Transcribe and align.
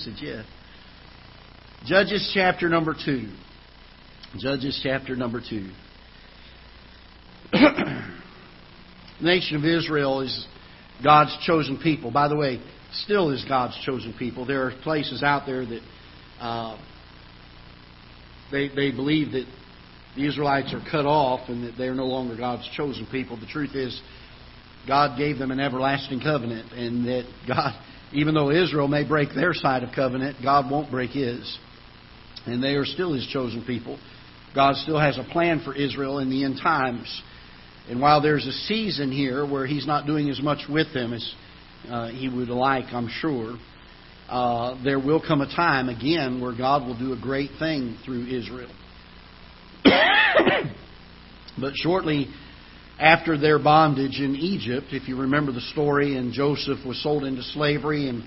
message 0.00 0.22
yet. 0.22 0.44
Judges 1.84 2.30
chapter 2.32 2.68
number 2.68 2.94
2. 2.94 3.28
Judges 4.38 4.80
chapter 4.82 5.14
number 5.16 5.40
2. 5.40 5.70
the 7.52 8.08
nation 9.20 9.56
of 9.56 9.64
Israel 9.64 10.20
is 10.20 10.46
God's 11.02 11.36
chosen 11.44 11.78
people. 11.82 12.10
By 12.10 12.28
the 12.28 12.36
way, 12.36 12.62
still 12.92 13.30
is 13.30 13.44
God's 13.46 13.78
chosen 13.84 14.14
people. 14.18 14.46
There 14.46 14.66
are 14.66 14.72
places 14.82 15.22
out 15.22 15.44
there 15.46 15.66
that 15.66 15.82
uh, 16.40 16.78
they, 18.50 18.68
they 18.68 18.90
believe 18.90 19.32
that 19.32 19.46
the 20.16 20.26
Israelites 20.26 20.72
are 20.72 20.82
cut 20.90 21.04
off 21.04 21.48
and 21.48 21.64
that 21.64 21.76
they 21.76 21.88
are 21.88 21.94
no 21.94 22.06
longer 22.06 22.36
God's 22.36 22.68
chosen 22.74 23.06
people. 23.10 23.38
The 23.38 23.46
truth 23.46 23.74
is, 23.74 24.00
God 24.86 25.18
gave 25.18 25.38
them 25.38 25.50
an 25.50 25.60
everlasting 25.60 26.20
covenant, 26.20 26.72
and 26.72 27.04
that 27.06 27.24
God, 27.46 27.74
even 28.12 28.34
though 28.34 28.50
Israel 28.50 28.88
may 28.88 29.06
break 29.06 29.28
their 29.34 29.54
side 29.54 29.82
of 29.82 29.94
covenant, 29.94 30.36
God 30.42 30.70
won't 30.70 30.90
break 30.90 31.10
His. 31.10 31.58
And 32.46 32.62
they 32.62 32.74
are 32.74 32.84
still 32.84 33.12
His 33.12 33.26
chosen 33.26 33.64
people. 33.64 33.98
God 34.54 34.74
still 34.76 34.98
has 34.98 35.18
a 35.18 35.24
plan 35.30 35.62
for 35.64 35.74
Israel 35.74 36.18
in 36.18 36.28
the 36.30 36.44
end 36.44 36.58
times. 36.62 37.22
And 37.88 38.00
while 38.00 38.20
there's 38.20 38.46
a 38.46 38.52
season 38.52 39.12
here 39.12 39.46
where 39.46 39.66
He's 39.66 39.86
not 39.86 40.06
doing 40.06 40.28
as 40.30 40.42
much 40.42 40.68
with 40.68 40.92
them 40.92 41.12
as 41.12 41.34
uh, 41.88 42.08
He 42.08 42.28
would 42.28 42.48
like, 42.48 42.86
I'm 42.92 43.08
sure, 43.08 43.56
uh, 44.28 44.82
there 44.82 44.98
will 44.98 45.20
come 45.20 45.40
a 45.40 45.46
time 45.46 45.88
again 45.88 46.40
where 46.40 46.56
God 46.56 46.86
will 46.86 46.98
do 46.98 47.12
a 47.12 47.20
great 47.20 47.50
thing 47.58 47.96
through 48.04 48.26
Israel. 48.26 48.70
but 49.84 51.72
shortly 51.74 52.28
after 53.00 53.38
their 53.38 53.58
bondage 53.58 54.20
in 54.20 54.36
Egypt, 54.36 54.88
if 54.90 55.08
you 55.08 55.22
remember 55.22 55.52
the 55.52 55.62
story, 55.72 56.18
and 56.18 56.34
Joseph 56.34 56.84
was 56.86 57.02
sold 57.02 57.24
into 57.24 57.42
slavery, 57.42 58.10
and 58.10 58.22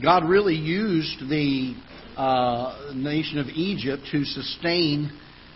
God 0.00 0.28
really 0.28 0.54
used 0.54 1.28
the 1.28 1.74
uh, 2.16 2.92
nation 2.94 3.38
of 3.38 3.48
Egypt 3.48 4.02
to 4.12 4.24
sustain 4.24 5.10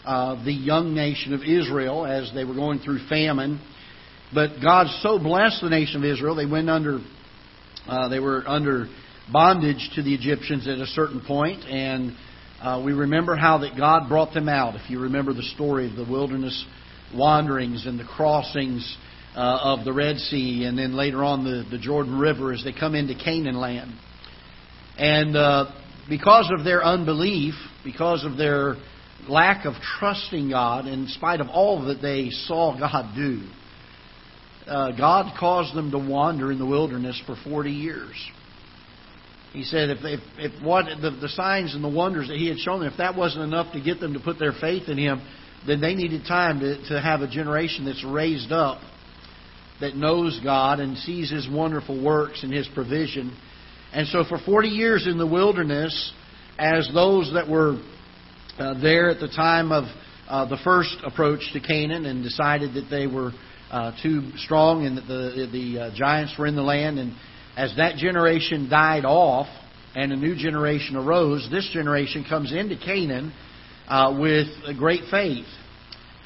uh, 0.04 0.44
the 0.44 0.52
young 0.52 0.94
nation 0.94 1.32
of 1.32 1.42
Israel 1.42 2.04
as 2.04 2.32
they 2.34 2.44
were 2.44 2.54
going 2.54 2.80
through 2.80 3.06
famine. 3.08 3.60
But 4.34 4.60
God 4.60 4.88
so 5.00 5.20
blessed 5.20 5.62
the 5.62 5.70
nation 5.70 5.98
of 5.98 6.04
Israel, 6.04 6.34
they 6.34 6.46
went 6.46 6.68
under, 6.68 6.98
uh, 7.86 8.08
they 8.08 8.18
were 8.18 8.42
under 8.48 8.88
bondage 9.32 9.90
to 9.94 10.02
the 10.02 10.12
Egyptians 10.12 10.66
at 10.66 10.78
a 10.78 10.86
certain 10.86 11.20
point, 11.20 11.62
and 11.62 12.16
uh, 12.60 12.82
we 12.84 12.92
remember 12.92 13.36
how 13.36 13.58
that 13.58 13.76
God 13.76 14.08
brought 14.08 14.34
them 14.34 14.48
out. 14.48 14.74
If 14.74 14.90
you 14.90 14.98
remember 14.98 15.32
the 15.32 15.42
story 15.54 15.88
of 15.88 15.94
the 15.94 16.10
wilderness 16.10 16.64
wanderings 17.14 17.86
and 17.86 17.98
the 17.98 18.04
crossings 18.04 18.96
uh, 19.34 19.76
of 19.76 19.84
the 19.84 19.92
Red 19.92 20.16
Sea, 20.16 20.64
and 20.64 20.78
then 20.78 20.94
later 20.94 21.22
on 21.22 21.44
the, 21.44 21.64
the 21.70 21.78
Jordan 21.78 22.18
River 22.18 22.52
as 22.52 22.64
they 22.64 22.72
come 22.72 22.94
into 22.94 23.14
Canaan 23.14 23.56
land. 23.56 23.92
And 24.96 25.36
uh, 25.36 25.72
because 26.08 26.50
of 26.56 26.64
their 26.64 26.82
unbelief, 26.82 27.54
because 27.84 28.24
of 28.24 28.36
their 28.36 28.76
lack 29.28 29.66
of 29.66 29.74
trusting 29.98 30.50
God, 30.50 30.86
in 30.86 31.06
spite 31.08 31.40
of 31.40 31.48
all 31.48 31.86
that 31.86 32.00
they 32.00 32.30
saw 32.30 32.78
God 32.78 33.14
do, 33.14 33.42
uh, 34.66 34.96
God 34.96 35.36
caused 35.38 35.76
them 35.76 35.90
to 35.90 35.98
wander 35.98 36.50
in 36.50 36.58
the 36.58 36.66
wilderness 36.66 37.20
for 37.26 37.36
40 37.44 37.70
years. 37.70 38.14
He 39.52 39.64
said 39.64 39.90
if, 39.90 39.98
if, 40.02 40.20
if 40.38 40.62
what 40.62 40.86
the, 41.00 41.10
the 41.10 41.28
signs 41.28 41.74
and 41.74 41.82
the 41.82 41.88
wonders 41.88 42.28
that 42.28 42.36
he 42.36 42.48
had 42.48 42.58
shown 42.58 42.80
them, 42.80 42.90
if 42.90 42.98
that 42.98 43.16
wasn't 43.16 43.44
enough 43.44 43.72
to 43.74 43.80
get 43.80 44.00
them 44.00 44.12
to 44.14 44.20
put 44.20 44.38
their 44.38 44.52
faith 44.52 44.88
in 44.88 44.98
him, 44.98 45.22
then 45.66 45.80
they 45.80 45.94
needed 45.94 46.22
time 46.26 46.60
to, 46.60 46.88
to 46.88 47.00
have 47.00 47.20
a 47.20 47.28
generation 47.28 47.84
that's 47.84 48.04
raised 48.04 48.52
up, 48.52 48.80
that 49.80 49.94
knows 49.94 50.40
God 50.42 50.80
and 50.80 50.96
sees 50.98 51.30
his 51.30 51.48
wonderful 51.50 52.02
works 52.02 52.42
and 52.42 52.52
his 52.52 52.68
provision. 52.74 53.36
And 53.92 54.06
so 54.08 54.24
for 54.24 54.38
40 54.38 54.68
years 54.68 55.06
in 55.06 55.18
the 55.18 55.26
wilderness, 55.26 56.12
as 56.58 56.88
those 56.94 57.32
that 57.34 57.48
were 57.48 57.80
uh, 58.58 58.80
there 58.80 59.10
at 59.10 59.20
the 59.20 59.28
time 59.28 59.70
of 59.72 59.84
uh, 60.28 60.48
the 60.48 60.56
first 60.64 60.96
approach 61.04 61.40
to 61.52 61.60
Canaan 61.60 62.06
and 62.06 62.22
decided 62.22 62.74
that 62.74 62.88
they 62.90 63.06
were 63.06 63.32
uh, 63.70 63.92
too 64.02 64.30
strong 64.36 64.86
and 64.86 64.96
that 64.98 65.06
the, 65.06 65.48
the 65.52 65.78
uh, 65.78 65.94
giants 65.94 66.34
were 66.38 66.46
in 66.46 66.56
the 66.56 66.62
land 66.62 66.98
and 66.98 67.12
as 67.56 67.74
that 67.76 67.96
generation 67.96 68.68
died 68.68 69.04
off 69.04 69.46
and 69.94 70.12
a 70.12 70.16
new 70.16 70.36
generation 70.36 70.94
arose, 70.94 71.48
this 71.50 71.68
generation 71.72 72.24
comes 72.28 72.52
into 72.52 72.76
Canaan 72.76 73.32
uh, 73.88 74.16
with 74.18 74.48
great 74.78 75.02
faith. 75.10 75.46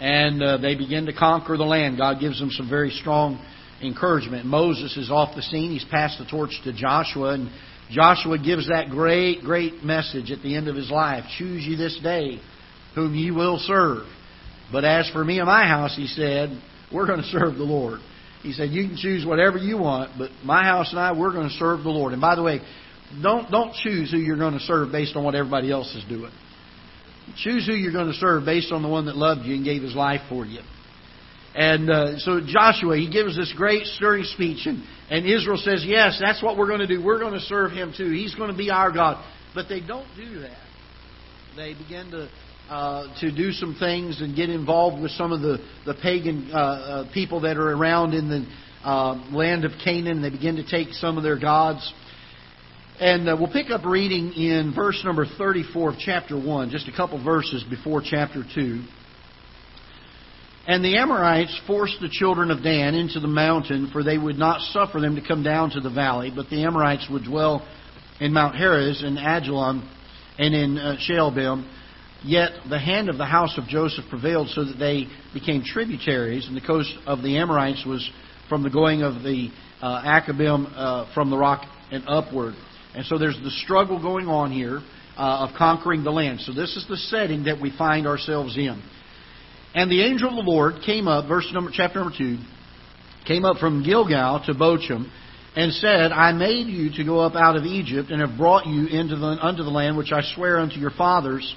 And 0.01 0.43
uh, 0.43 0.57
they 0.59 0.77
begin 0.77 1.07
to 1.07 1.13
conquer 1.13 1.57
the 1.57 1.65
land. 1.65 1.99
God 1.99 2.21
gives 2.21 2.41
them 2.41 2.51
some 2.51 2.69
very 2.69 2.91
strong 2.91 3.45
encouragement. 3.83 4.47
Moses 4.47 4.97
is 4.97 5.11
off 5.11 5.37
the 5.37 5.43
scene. 5.43 5.73
He's 5.73 5.85
passed 5.85 6.19
the 6.19 6.25
torch 6.25 6.59
to 6.65 6.73
Joshua. 6.73 7.35
And 7.35 7.51
Joshua 7.91 8.39
gives 8.39 8.69
that 8.69 8.89
great, 8.89 9.43
great 9.43 9.85
message 9.85 10.31
at 10.31 10.43
the 10.43 10.57
end 10.57 10.69
of 10.69 10.77
his 10.77 10.91
life 10.91 11.25
Choose 11.39 11.65
ye 11.65 11.77
this 11.77 11.99
day 12.03 12.41
whom 12.95 13.15
ye 13.15 13.31
will 13.31 13.59
serve. 13.59 14.05
But 14.73 14.85
as 14.85 15.11
for 15.11 15.25
me 15.25 15.39
and 15.39 15.47
my 15.47 15.67
house, 15.67 15.95
he 15.97 16.07
said, 16.07 16.51
we're 16.93 17.07
going 17.07 17.21
to 17.21 17.27
serve 17.27 17.57
the 17.57 17.65
Lord. 17.65 18.01
He 18.43 18.53
said, 18.53 18.71
You 18.71 18.87
can 18.89 18.97
choose 18.97 19.25
whatever 19.25 19.59
you 19.59 19.79
want, 19.79 20.13
but 20.19 20.31
my 20.45 20.65
house 20.65 20.91
and 20.91 20.99
I, 20.99 21.13
we're 21.13 21.33
going 21.33 21.49
to 21.49 21.55
serve 21.55 21.83
the 21.83 21.91
Lord. 21.91 22.13
And 22.13 22.21
by 22.21 22.35
the 22.35 22.43
way, 22.43 22.61
don't, 23.23 23.51
don't 23.51 23.75
choose 23.75 24.11
who 24.11 24.19
you're 24.19 24.39
going 24.39 24.55
to 24.55 24.61
serve 24.61 24.93
based 24.93 25.15
on 25.17 25.25
what 25.25 25.35
everybody 25.35 25.71
else 25.71 25.95
is 25.95 26.05
doing. 26.09 26.33
Choose 27.37 27.67
who 27.67 27.73
you're 27.73 27.93
going 27.93 28.09
to 28.09 28.19
serve 28.19 28.45
based 28.45 28.73
on 28.73 28.83
the 28.83 28.89
one 28.89 29.07
that 29.07 29.17
loved 29.17 29.43
you 29.47 29.55
and 29.55 29.65
gave 29.65 29.83
his 29.83 29.95
life 29.95 30.21
for 30.29 30.45
you. 30.45 30.61
And 31.55 31.91
uh, 31.91 32.19
so 32.19 32.41
Joshua, 32.47 32.97
he 32.97 33.11
gives 33.11 33.37
this 33.37 33.53
great 33.57 33.85
stirring 33.87 34.25
speech, 34.25 34.67
and, 34.67 34.85
and 35.11 35.27
Israel 35.27 35.57
says, 35.57 35.85
Yes, 35.85 36.19
that's 36.21 36.43
what 36.43 36.57
we're 36.57 36.69
going 36.69 36.81
to 36.81 36.87
do. 36.87 37.03
We're 37.03 37.19
going 37.19 37.35
to 37.35 37.41
serve 37.41 37.73
him 37.73 37.93
too. 37.97 38.11
He's 38.11 38.35
going 38.35 38.53
to 38.53 38.57
be 38.57 38.71
our 38.71 38.93
God. 38.93 39.25
But 39.55 39.69
they 39.69 39.81
don't 39.81 40.07
do 40.17 40.41
that. 40.41 40.57
They 41.57 41.75
begin 41.75 42.13
to 42.13 42.29
uh, 42.71 43.21
to 43.21 43.35
do 43.35 43.51
some 43.51 43.75
things 43.81 44.21
and 44.21 44.37
get 44.37 44.49
involved 44.49 45.03
with 45.03 45.11
some 45.13 45.33
of 45.33 45.41
the, 45.41 45.59
the 45.87 45.95
pagan 46.01 46.51
uh, 46.53 46.57
uh, 46.57 47.13
people 47.13 47.41
that 47.41 47.57
are 47.57 47.73
around 47.73 48.15
in 48.15 48.29
the 48.29 48.47
uh, 48.85 49.15
land 49.33 49.65
of 49.65 49.73
Canaan. 49.83 50.23
They 50.23 50.31
begin 50.31 50.55
to 50.55 50.65
take 50.65 50.93
some 50.93 51.17
of 51.17 51.25
their 51.25 51.37
gods. 51.37 51.93
And 53.01 53.31
uh, 53.31 53.37
we'll 53.41 53.51
pick 53.51 53.71
up 53.71 53.87
reading 53.87 54.35
in 54.35 54.75
verse 54.75 55.01
number 55.07 55.25
34 55.25 55.91
of 55.91 55.97
chapter 55.99 56.39
1, 56.39 56.69
just 56.69 56.87
a 56.87 56.93
couple 56.93 57.23
verses 57.25 57.65
before 57.65 58.03
chapter 58.05 58.45
2. 58.55 58.83
And 60.67 60.85
the 60.85 60.99
Amorites 60.99 61.59
forced 61.67 61.99
the 62.03 62.11
children 62.11 62.51
of 62.51 62.63
Dan 62.63 62.95
into 62.95 63.19
the 63.19 63.27
mountain, 63.27 63.89
for 63.91 64.05
they 64.05 64.19
would 64.19 64.37
not 64.37 64.61
suffer 64.73 65.01
them 65.01 65.17
to 65.17 65.27
come 65.27 65.43
down 65.43 65.71
to 65.71 65.81
the 65.81 65.89
valley, 65.89 66.31
but 66.35 66.51
the 66.51 66.63
Amorites 66.65 67.09
would 67.11 67.25
dwell 67.25 67.67
in 68.21 68.35
Mount 68.35 68.55
Heres 68.55 69.03
and 69.03 69.17
Aijalon 69.17 69.83
and 70.39 70.55
in 70.55 70.77
uh, 70.77 70.97
Shaalbim 71.09 71.67
Yet 72.23 72.51
the 72.69 72.79
hand 72.79 73.09
of 73.09 73.17
the 73.17 73.25
house 73.25 73.57
of 73.57 73.65
Joseph 73.65 74.05
prevailed 74.11 74.49
so 74.51 74.65
that 74.65 74.79
they 74.79 75.07
became 75.33 75.63
tributaries, 75.65 76.47
and 76.47 76.55
the 76.55 76.61
coast 76.61 76.93
of 77.07 77.23
the 77.23 77.39
Amorites 77.39 77.87
was 77.87 78.09
from 78.49 78.63
the 78.63 78.69
going 78.69 79.03
of 79.03 79.23
the 79.23 79.49
uh, 79.81 80.03
Akrabbim 80.03 80.71
uh, 80.77 81.15
from 81.15 81.31
the 81.31 81.39
rock 81.39 81.65
and 81.91 82.05
upward. 82.07 82.55
And 82.95 83.05
so 83.07 83.19
there's 83.19 83.39
the 83.43 83.51
struggle 83.51 84.01
going 84.01 84.27
on 84.27 84.51
here 84.51 84.81
uh, 85.17 85.47
of 85.49 85.51
conquering 85.57 86.03
the 86.03 86.11
land. 86.11 86.41
So 86.41 86.53
this 86.53 86.77
is 86.77 86.87
the 86.89 86.97
setting 86.97 87.45
that 87.45 87.61
we 87.61 87.77
find 87.77 88.07
ourselves 88.07 88.57
in. 88.57 88.83
And 89.75 89.91
the 89.91 90.03
angel 90.03 90.31
of 90.31 90.45
the 90.45 90.51
Lord 90.51 90.83
came 90.85 91.07
up, 91.07 91.29
verse 91.29 91.49
number, 91.53 91.71
chapter 91.73 92.01
number 92.01 92.17
two, 92.17 92.39
came 93.27 93.45
up 93.45 93.59
from 93.59 93.85
Gilgal 93.85 94.43
to 94.47 94.55
Bochim, 94.55 95.09
and 95.55 95.73
said, 95.73 96.13
I 96.13 96.33
made 96.33 96.67
you 96.67 96.91
to 96.97 97.05
go 97.05 97.21
up 97.21 97.35
out 97.35 97.57
of 97.57 97.65
Egypt, 97.65 98.11
and 98.11 98.21
have 98.21 98.37
brought 98.39 98.67
you 98.67 98.87
into 98.87 99.17
the, 99.17 99.27
unto 99.27 99.63
the 99.63 99.71
land 99.71 99.97
which 99.97 100.13
I 100.13 100.23
swear 100.35 100.59
unto 100.59 100.77
your 100.77 100.91
fathers 100.91 101.55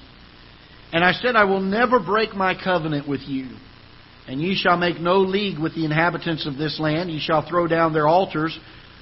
and 0.94 1.02
I 1.02 1.10
said, 1.10 1.34
I 1.34 1.42
will 1.42 1.60
never 1.60 1.98
break 1.98 2.36
my 2.36 2.54
covenant 2.54 3.08
with 3.08 3.22
you. 3.22 3.48
And 4.28 4.40
ye 4.40 4.54
shall 4.54 4.76
make 4.76 5.00
no 5.00 5.16
league 5.18 5.58
with 5.58 5.74
the 5.74 5.84
inhabitants 5.84 6.46
of 6.46 6.56
this 6.56 6.78
land. 6.78 7.10
Ye 7.10 7.18
shall 7.18 7.44
throw 7.46 7.66
down 7.66 7.92
their 7.92 8.06
altars, 8.06 8.56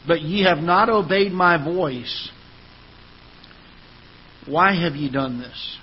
but 0.06 0.20
ye 0.20 0.44
have 0.44 0.58
not 0.58 0.88
obeyed 0.88 1.32
my 1.32 1.62
voice. 1.62 2.30
Why 4.46 4.74
have 4.74 4.94
ye 4.96 5.10
done 5.10 5.38
this? 5.38 5.78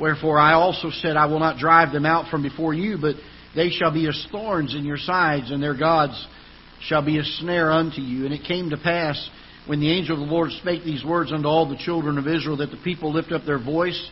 Wherefore 0.00 0.38
I 0.38 0.52
also 0.52 0.90
said, 0.90 1.16
I 1.16 1.26
will 1.26 1.40
not 1.40 1.58
drive 1.58 1.92
them 1.92 2.06
out 2.06 2.30
from 2.30 2.42
before 2.42 2.74
you, 2.74 2.98
but 3.00 3.16
they 3.54 3.70
shall 3.70 3.92
be 3.92 4.06
as 4.06 4.26
thorns 4.30 4.74
in 4.74 4.84
your 4.84 4.98
sides, 4.98 5.50
and 5.50 5.62
their 5.62 5.76
gods 5.76 6.26
shall 6.82 7.04
be 7.04 7.18
a 7.18 7.24
snare 7.24 7.72
unto 7.72 8.02
you. 8.02 8.26
And 8.26 8.34
it 8.34 8.44
came 8.46 8.70
to 8.70 8.76
pass 8.76 9.30
when 9.66 9.80
the 9.80 9.90
angel 9.90 10.20
of 10.20 10.28
the 10.28 10.32
Lord 10.32 10.52
spake 10.52 10.84
these 10.84 11.04
words 11.04 11.32
unto 11.32 11.48
all 11.48 11.68
the 11.68 11.78
children 11.78 12.18
of 12.18 12.28
Israel, 12.28 12.58
that 12.58 12.70
the 12.70 12.80
people 12.84 13.12
lift 13.12 13.32
up 13.32 13.46
their 13.46 13.58
voice 13.58 14.10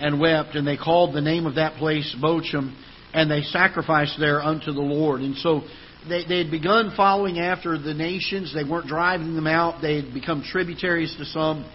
and 0.00 0.20
wept, 0.20 0.56
and 0.56 0.66
they 0.66 0.76
called 0.76 1.14
the 1.14 1.20
name 1.20 1.46
of 1.46 1.54
that 1.54 1.74
place 1.74 2.14
Bochim, 2.20 2.74
and 3.12 3.30
they 3.30 3.42
sacrificed 3.42 4.16
there 4.18 4.42
unto 4.42 4.72
the 4.72 4.80
Lord. 4.80 5.20
And 5.20 5.36
so 5.36 5.62
they, 6.08 6.24
they 6.26 6.38
had 6.38 6.50
begun 6.50 6.92
following 6.96 7.38
after 7.38 7.78
the 7.78 7.94
nations. 7.94 8.54
They 8.54 8.64
weren't 8.64 8.86
driving 8.86 9.34
them 9.34 9.46
out. 9.46 9.82
They 9.82 9.96
had 9.96 10.14
become 10.14 10.42
tributaries 10.42 11.14
to 11.18 11.24
some. 11.24 11.70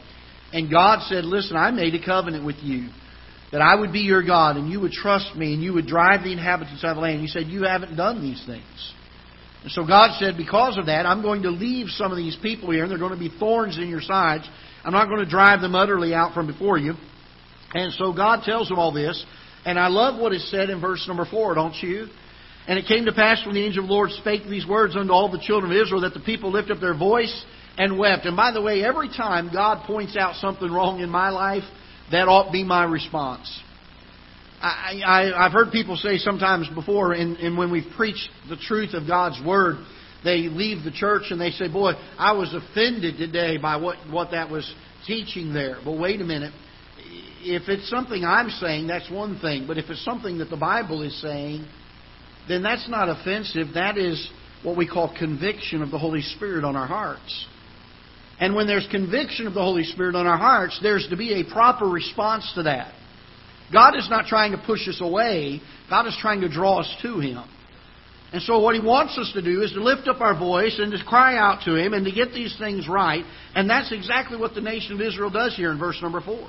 And 0.54 0.72
God 0.72 1.06
said, 1.08 1.26
Listen, 1.26 1.58
I 1.58 1.72
made 1.72 1.96
a 1.96 2.04
covenant 2.04 2.46
with 2.46 2.58
you 2.62 2.90
that 3.52 3.62
I 3.62 3.76
would 3.76 3.94
be 3.94 4.00
your 4.00 4.24
God, 4.24 4.58
and 4.58 4.70
you 4.70 4.80
would 4.82 4.92
trust 4.92 5.36
me, 5.36 5.54
and 5.54 5.64
you 5.64 5.74
would 5.74 5.88
drive 5.88 6.24
the 6.24 6.32
inhabitants 6.32 6.84
out 6.84 6.92
of 6.92 6.96
the 6.98 7.02
land. 7.02 7.22
He 7.22 7.28
said, 7.28 7.48
You 7.48 7.64
haven't 7.64 7.96
done 7.96 8.22
these 8.22 8.44
things. 8.46 8.94
And 9.66 9.72
so 9.72 9.84
God 9.84 10.16
said, 10.20 10.38
because 10.38 10.78
of 10.78 10.86
that, 10.86 11.08
I'm 11.08 11.24
going 11.24 11.42
to 11.42 11.50
leave 11.50 11.88
some 11.90 12.12
of 12.12 12.18
these 12.18 12.38
people 12.40 12.70
here, 12.70 12.84
and 12.84 12.92
they're 12.92 13.00
going 13.00 13.14
to 13.14 13.20
be 13.20 13.36
thorns 13.40 13.78
in 13.78 13.90
your 13.90 14.00
sides. 14.00 14.48
I'm 14.84 14.94
not 14.94 15.08
going 15.08 15.22
to 15.22 15.30
drive 15.30 15.62
them 15.62 15.74
utterly 15.74 16.14
out 16.14 16.36
from 16.36 16.46
before 16.46 16.78
you. 16.78 16.94
And 17.74 17.92
so 17.94 18.14
God 18.14 18.44
tells 18.44 18.70
them 18.70 18.78
all 18.78 18.92
this. 18.92 19.26
And 19.66 19.80
I 19.80 19.88
love 19.88 20.20
what 20.20 20.34
is 20.34 20.50
said 20.52 20.70
in 20.70 20.80
verse 20.80 21.06
number 21.08 21.26
4, 21.26 21.56
don't 21.56 21.76
you? 21.82 22.08
And 22.68 22.80
it 22.80 22.88
came 22.88 23.06
to 23.06 23.14
pass 23.14 23.46
when 23.46 23.56
the 23.56 23.64
angel 23.64 23.84
of 23.84 23.88
the 23.88 23.94
Lord 23.94 24.12
spake 24.12 24.48
these 24.48 24.66
words 24.66 24.96
unto 24.96 25.12
all 25.12 25.32
the 25.32 25.40
children 25.40 25.72
of 25.72 25.78
Israel 25.78 26.02
that 26.02 26.14
the 26.14 26.20
people 26.20 26.52
lift 26.52 26.72
up 26.72 26.80
their 26.80 26.98
voice 26.98 27.46
and 27.78 27.98
wept. 27.98 28.26
And 28.26 28.36
by 28.36 28.52
the 28.52 28.62
way, 28.62 28.84
every 28.84 29.10
time 29.10 29.50
God 29.52 29.86
points 29.86 30.16
out 30.18 30.36
something 30.36 30.72
wrong 30.72 31.00
in 31.00 31.10
my 31.10 31.30
life, 31.30 31.64
that 32.12 32.28
ought 32.28 32.46
to 32.46 32.52
be 32.52 32.64
my 32.64 32.86
response. 32.86 33.62
I, 34.62 35.02
I, 35.06 35.46
I've 35.46 35.52
heard 35.52 35.72
people 35.72 35.96
say 35.96 36.18
sometimes 36.18 36.68
before, 36.70 37.14
and, 37.14 37.38
and 37.38 37.58
when 37.58 37.72
we've 37.72 37.92
preached 37.96 38.30
the 38.50 38.56
truth 38.56 38.94
of 38.94 39.08
God's 39.08 39.40
Word, 39.46 39.78
they 40.24 40.48
leave 40.48 40.84
the 40.84 40.92
church 40.92 41.24
and 41.30 41.40
they 41.40 41.52
say, 41.52 41.68
Boy, 41.72 41.94
I 42.18 42.34
was 42.34 42.54
offended 42.54 43.18
today 43.18 43.58
by 43.58 43.78
what, 43.78 43.98
what 44.10 44.32
that 44.32 44.50
was 44.50 44.72
teaching 45.06 45.54
there. 45.54 45.78
But 45.84 46.00
wait 46.00 46.20
a 46.22 46.24
minute. 46.24 46.54
If 47.48 47.70
it's 47.70 47.90
something 47.90 48.24
I'm 48.24 48.50
saying, 48.50 48.88
that's 48.88 49.10
one 49.10 49.40
thing. 49.40 49.68
But 49.68 49.78
if 49.78 49.90
it's 49.90 50.04
something 50.04 50.40
that 50.40 50.50
the 50.50 50.58
Bible 50.58 51.04
is 51.04 51.20
saying, 51.22 51.66
then 52.48 52.64
that's 52.64 52.90
not 52.90 53.10
offensive. 53.10 53.68
That 53.76 53.98
is 53.98 54.30
what 54.64 54.76
we 54.76 54.88
call 54.88 55.16
conviction 55.18 55.82
of 55.82 55.92
the 55.92 56.00
Holy 56.00 56.22
Spirit 56.22 56.64
on 56.64 56.76
our 56.76 56.88
hearts. 56.88 57.48
And 58.40 58.56
when 58.56 58.68
there's 58.68 58.88
conviction 58.92 59.48
of 59.48 59.54
the 59.54 59.62
Holy 59.62 59.84
Spirit 59.84 60.16
on 60.16 60.28
our 60.28 60.38
hearts, 60.38 60.80
there's 60.82 61.08
to 61.10 61.16
be 61.16 61.40
a 61.40 61.54
proper 61.54 61.86
response 61.86 62.52
to 62.56 62.64
that. 62.64 62.94
God 63.72 63.96
is 63.96 64.10
not 64.10 64.26
trying 64.26 64.52
to 64.52 64.58
push 64.58 64.88
us 64.88 65.00
away, 65.02 65.62
God 65.90 66.08
is 66.08 66.18
trying 66.20 66.42
to 66.42 66.50
draw 66.50 66.80
us 66.80 66.96
to 67.02 67.20
Him. 67.20 67.44
And 68.34 68.42
so, 68.42 68.60
what 68.60 68.76
He 68.76 68.82
wants 68.82 69.18
us 69.18 69.32
to 69.34 69.42
do 69.42 69.62
is 69.62 69.72
to 69.74 69.82
lift 69.82 70.08
up 70.08 70.20
our 70.20 70.38
voice 70.38 70.78
and 70.80 70.92
to 70.92 71.04
cry 71.06 71.38
out 71.38 71.64
to 71.66 71.76
Him 71.76 71.94
and 71.94 72.06
to 72.06 72.12
get 72.12 72.34
these 72.34 72.56
things 72.58 72.88
right. 72.88 73.24
And 73.54 73.70
that's 73.70 73.92
exactly 73.92 74.38
what 74.38 74.54
the 74.54 74.62
nation 74.62 74.94
of 74.94 75.02
Israel 75.02 75.30
does 75.30 75.56
here 75.56 75.72
in 75.72 75.80
verse 75.80 76.00
number 76.02 76.22
4. 76.22 76.48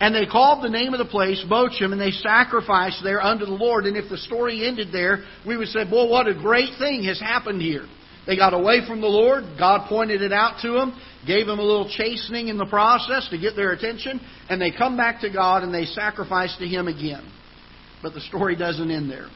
And 0.00 0.14
they 0.14 0.26
called 0.26 0.62
the 0.62 0.68
name 0.68 0.94
of 0.94 0.98
the 0.98 1.10
place 1.10 1.44
Bochim, 1.50 1.92
and 1.92 2.00
they 2.00 2.12
sacrificed 2.12 3.02
there 3.02 3.20
unto 3.20 3.44
the 3.44 3.52
Lord. 3.52 3.84
And 3.84 3.96
if 3.96 4.08
the 4.08 4.18
story 4.18 4.66
ended 4.66 4.88
there, 4.92 5.24
we 5.46 5.56
would 5.56 5.68
say, 5.68 5.84
Boy, 5.84 6.08
what 6.08 6.28
a 6.28 6.34
great 6.34 6.78
thing 6.78 7.02
has 7.04 7.18
happened 7.18 7.60
here. 7.60 7.86
They 8.26 8.36
got 8.36 8.54
away 8.54 8.86
from 8.86 9.00
the 9.00 9.08
Lord. 9.08 9.44
God 9.58 9.88
pointed 9.88 10.22
it 10.22 10.32
out 10.32 10.60
to 10.62 10.72
them, 10.72 11.00
gave 11.26 11.46
them 11.46 11.58
a 11.58 11.62
little 11.62 11.90
chastening 11.90 12.48
in 12.48 12.58
the 12.58 12.66
process 12.66 13.26
to 13.30 13.38
get 13.38 13.56
their 13.56 13.72
attention, 13.72 14.20
and 14.48 14.60
they 14.60 14.70
come 14.70 14.96
back 14.96 15.22
to 15.22 15.32
God 15.32 15.62
and 15.62 15.74
they 15.74 15.86
sacrifice 15.86 16.54
to 16.58 16.66
Him 16.66 16.86
again. 16.86 17.28
But 18.02 18.14
the 18.14 18.20
story 18.20 18.54
doesn't 18.54 18.90
end 18.90 19.10
there. 19.10 19.28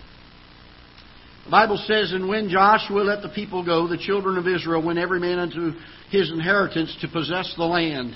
The 1.44 1.50
Bible 1.50 1.82
says, 1.88 2.12
And 2.12 2.28
when 2.28 2.48
Joshua 2.48 3.00
let 3.00 3.22
the 3.22 3.28
people 3.30 3.64
go, 3.64 3.88
the 3.88 3.98
children 3.98 4.38
of 4.38 4.46
Israel 4.46 4.84
went 4.84 4.98
every 4.98 5.18
man 5.18 5.38
unto 5.38 5.72
his 6.10 6.30
inheritance 6.30 6.96
to 7.00 7.08
possess 7.08 7.52
the 7.56 7.64
land. 7.64 8.14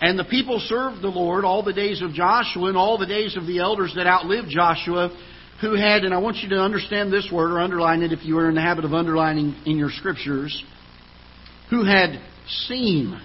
And 0.00 0.18
the 0.18 0.24
people 0.24 0.60
served 0.66 1.02
the 1.02 1.08
Lord 1.08 1.44
all 1.44 1.62
the 1.62 1.72
days 1.72 2.02
of 2.02 2.12
Joshua 2.12 2.68
and 2.68 2.76
all 2.76 2.98
the 2.98 3.06
days 3.06 3.36
of 3.36 3.46
the 3.46 3.60
elders 3.60 3.92
that 3.96 4.06
outlived 4.06 4.48
Joshua, 4.48 5.16
who 5.60 5.74
had, 5.74 6.04
and 6.04 6.12
I 6.12 6.18
want 6.18 6.38
you 6.38 6.48
to 6.50 6.60
understand 6.60 7.12
this 7.12 7.30
word 7.32 7.52
or 7.52 7.60
underline 7.60 8.02
it 8.02 8.12
if 8.12 8.24
you 8.24 8.36
are 8.38 8.48
in 8.48 8.54
the 8.54 8.60
habit 8.60 8.84
of 8.84 8.92
underlining 8.92 9.54
in 9.66 9.78
your 9.78 9.90
scriptures, 9.90 10.64
who 11.70 11.84
had 11.84 12.20
seen. 12.66 13.20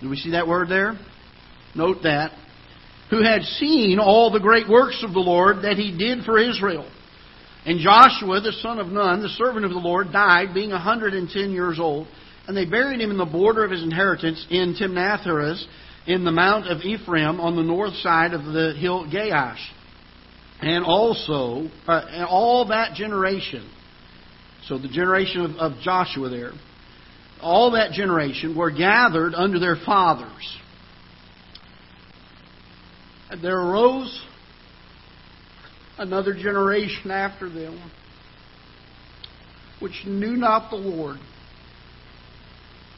Do 0.00 0.08
we 0.08 0.16
see 0.16 0.30
that 0.32 0.48
word 0.48 0.68
there? 0.68 0.98
Note 1.74 1.98
that. 2.02 2.32
Who 3.10 3.22
had 3.22 3.42
seen 3.42 3.98
all 3.98 4.30
the 4.30 4.40
great 4.40 4.68
works 4.68 5.02
of 5.06 5.12
the 5.12 5.20
Lord 5.20 5.62
that 5.62 5.76
he 5.76 5.96
did 5.96 6.24
for 6.24 6.38
Israel. 6.38 6.90
And 7.64 7.80
Joshua, 7.80 8.40
the 8.40 8.52
son 8.60 8.78
of 8.78 8.88
Nun, 8.88 9.22
the 9.22 9.28
servant 9.28 9.64
of 9.64 9.72
the 9.72 9.78
Lord, 9.78 10.12
died, 10.12 10.54
being 10.54 10.70
a 10.70 10.76
110 10.76 11.50
years 11.50 11.78
old. 11.78 12.06
And 12.48 12.56
they 12.56 12.64
buried 12.64 13.00
him 13.02 13.10
in 13.10 13.18
the 13.18 13.26
border 13.26 13.62
of 13.62 13.70
his 13.70 13.82
inheritance 13.82 14.44
in 14.48 14.74
Timnath 14.74 15.26
in 16.06 16.24
the 16.24 16.32
mount 16.32 16.66
of 16.66 16.80
Ephraim 16.80 17.40
on 17.40 17.56
the 17.56 17.62
north 17.62 17.92
side 17.96 18.32
of 18.32 18.42
the 18.42 18.72
hill 18.72 19.04
Gaash. 19.04 19.58
And 20.60 20.82
also, 20.82 21.68
uh, 21.86 22.06
and 22.10 22.24
all 22.24 22.68
that 22.68 22.94
generation, 22.94 23.70
so 24.64 24.78
the 24.78 24.88
generation 24.88 25.42
of, 25.42 25.50
of 25.56 25.80
Joshua 25.82 26.30
there, 26.30 26.52
all 27.42 27.72
that 27.72 27.92
generation 27.92 28.56
were 28.56 28.70
gathered 28.70 29.34
under 29.34 29.60
their 29.60 29.76
fathers. 29.76 30.58
And 33.30 33.44
there 33.44 33.60
arose 33.60 34.24
another 35.98 36.32
generation 36.32 37.10
after 37.10 37.50
them, 37.50 37.90
which 39.80 40.04
knew 40.06 40.34
not 40.34 40.70
the 40.70 40.76
Lord, 40.76 41.18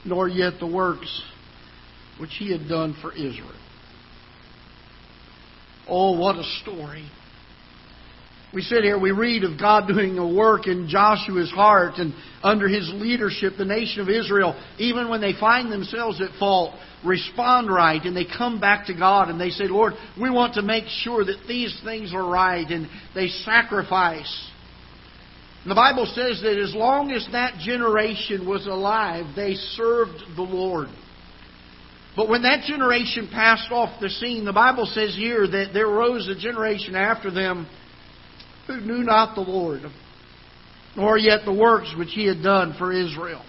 nor 0.05 0.29
yet 0.29 0.55
the 0.61 0.67
works 0.67 1.23
which 2.19 2.31
he 2.39 2.53
had 2.53 2.69
done 2.69 2.97
for 3.01 3.13
Israel. 3.13 3.53
Oh, 5.89 6.19
what 6.19 6.37
a 6.37 6.45
story. 6.63 7.09
We 8.53 8.63
sit 8.63 8.83
here, 8.83 8.99
we 8.99 9.13
read 9.13 9.45
of 9.45 9.59
God 9.61 9.87
doing 9.87 10.19
a 10.19 10.27
work 10.27 10.67
in 10.67 10.89
Joshua's 10.89 11.51
heart 11.51 11.95
and 11.99 12.13
under 12.43 12.69
his 12.69 12.91
leadership, 12.95 13.55
the 13.57 13.65
nation 13.65 14.01
of 14.01 14.09
Israel, 14.09 14.61
even 14.79 15.09
when 15.09 15.21
they 15.21 15.35
find 15.39 15.71
themselves 15.71 16.21
at 16.21 16.37
fault, 16.39 16.75
respond 17.05 17.71
right 17.71 18.03
and 18.03 18.17
they 18.17 18.25
come 18.27 18.59
back 18.59 18.87
to 18.87 18.95
God 18.95 19.29
and 19.29 19.41
they 19.41 19.51
say, 19.51 19.69
Lord, 19.69 19.93
we 20.21 20.31
want 20.31 20.55
to 20.55 20.63
make 20.63 20.85
sure 20.89 21.25
that 21.25 21.45
these 21.47 21.79
things 21.85 22.13
are 22.13 22.29
right 22.29 22.69
and 22.69 22.89
they 23.15 23.29
sacrifice. 23.29 24.51
The 25.67 25.75
Bible 25.75 26.07
says 26.07 26.41
that 26.43 26.59
as 26.59 26.75
long 26.75 27.11
as 27.11 27.27
that 27.33 27.59
generation 27.59 28.49
was 28.49 28.67
alive, 28.67 29.27
they 29.37 29.55
served 29.55 30.19
the 30.35 30.43
Lord. 30.43 30.89
But 32.17 32.29
when 32.29 32.43
that 32.43 32.65
generation 32.65 33.29
passed 33.31 33.71
off 33.71 34.01
the 34.01 34.09
scene, 34.09 34.45
the 34.45 34.53
Bible 34.53 34.87
says 34.87 35.15
here 35.15 35.47
that 35.47 35.71
there 35.73 35.87
rose 35.87 36.29
a 36.29 36.35
generation 36.35 36.97
after 36.97 37.31
them 37.31 37.69
who 38.67 38.81
knew 38.81 39.05
not 39.05 39.35
the 39.35 39.43
Lord, 39.43 39.83
nor 40.97 41.19
yet 41.19 41.41
the 41.45 41.53
works 41.53 41.95
which 41.97 42.13
he 42.13 42.27
had 42.27 42.43
done 42.43 42.75
for 42.79 42.93
Israel. 42.93 43.45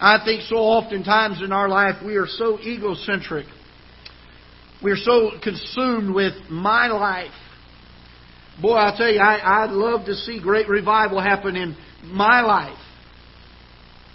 I 0.00 0.24
think 0.24 0.42
so 0.42 0.56
oftentimes 0.56 1.42
in 1.42 1.50
our 1.50 1.68
life 1.68 1.96
we 2.04 2.16
are 2.16 2.26
so 2.26 2.58
egocentric. 2.60 3.46
We 4.82 4.92
are 4.92 4.96
so 4.96 5.32
consumed 5.42 6.14
with 6.14 6.34
my 6.48 6.86
life. 6.86 7.32
Boy, 8.60 8.74
I 8.74 8.94
tell 8.96 9.10
you, 9.10 9.20
I, 9.20 9.64
I'd 9.64 9.70
love 9.70 10.06
to 10.06 10.14
see 10.14 10.40
great 10.40 10.68
revival 10.68 11.20
happen 11.20 11.54
in 11.54 11.76
my 12.04 12.40
life. 12.40 12.78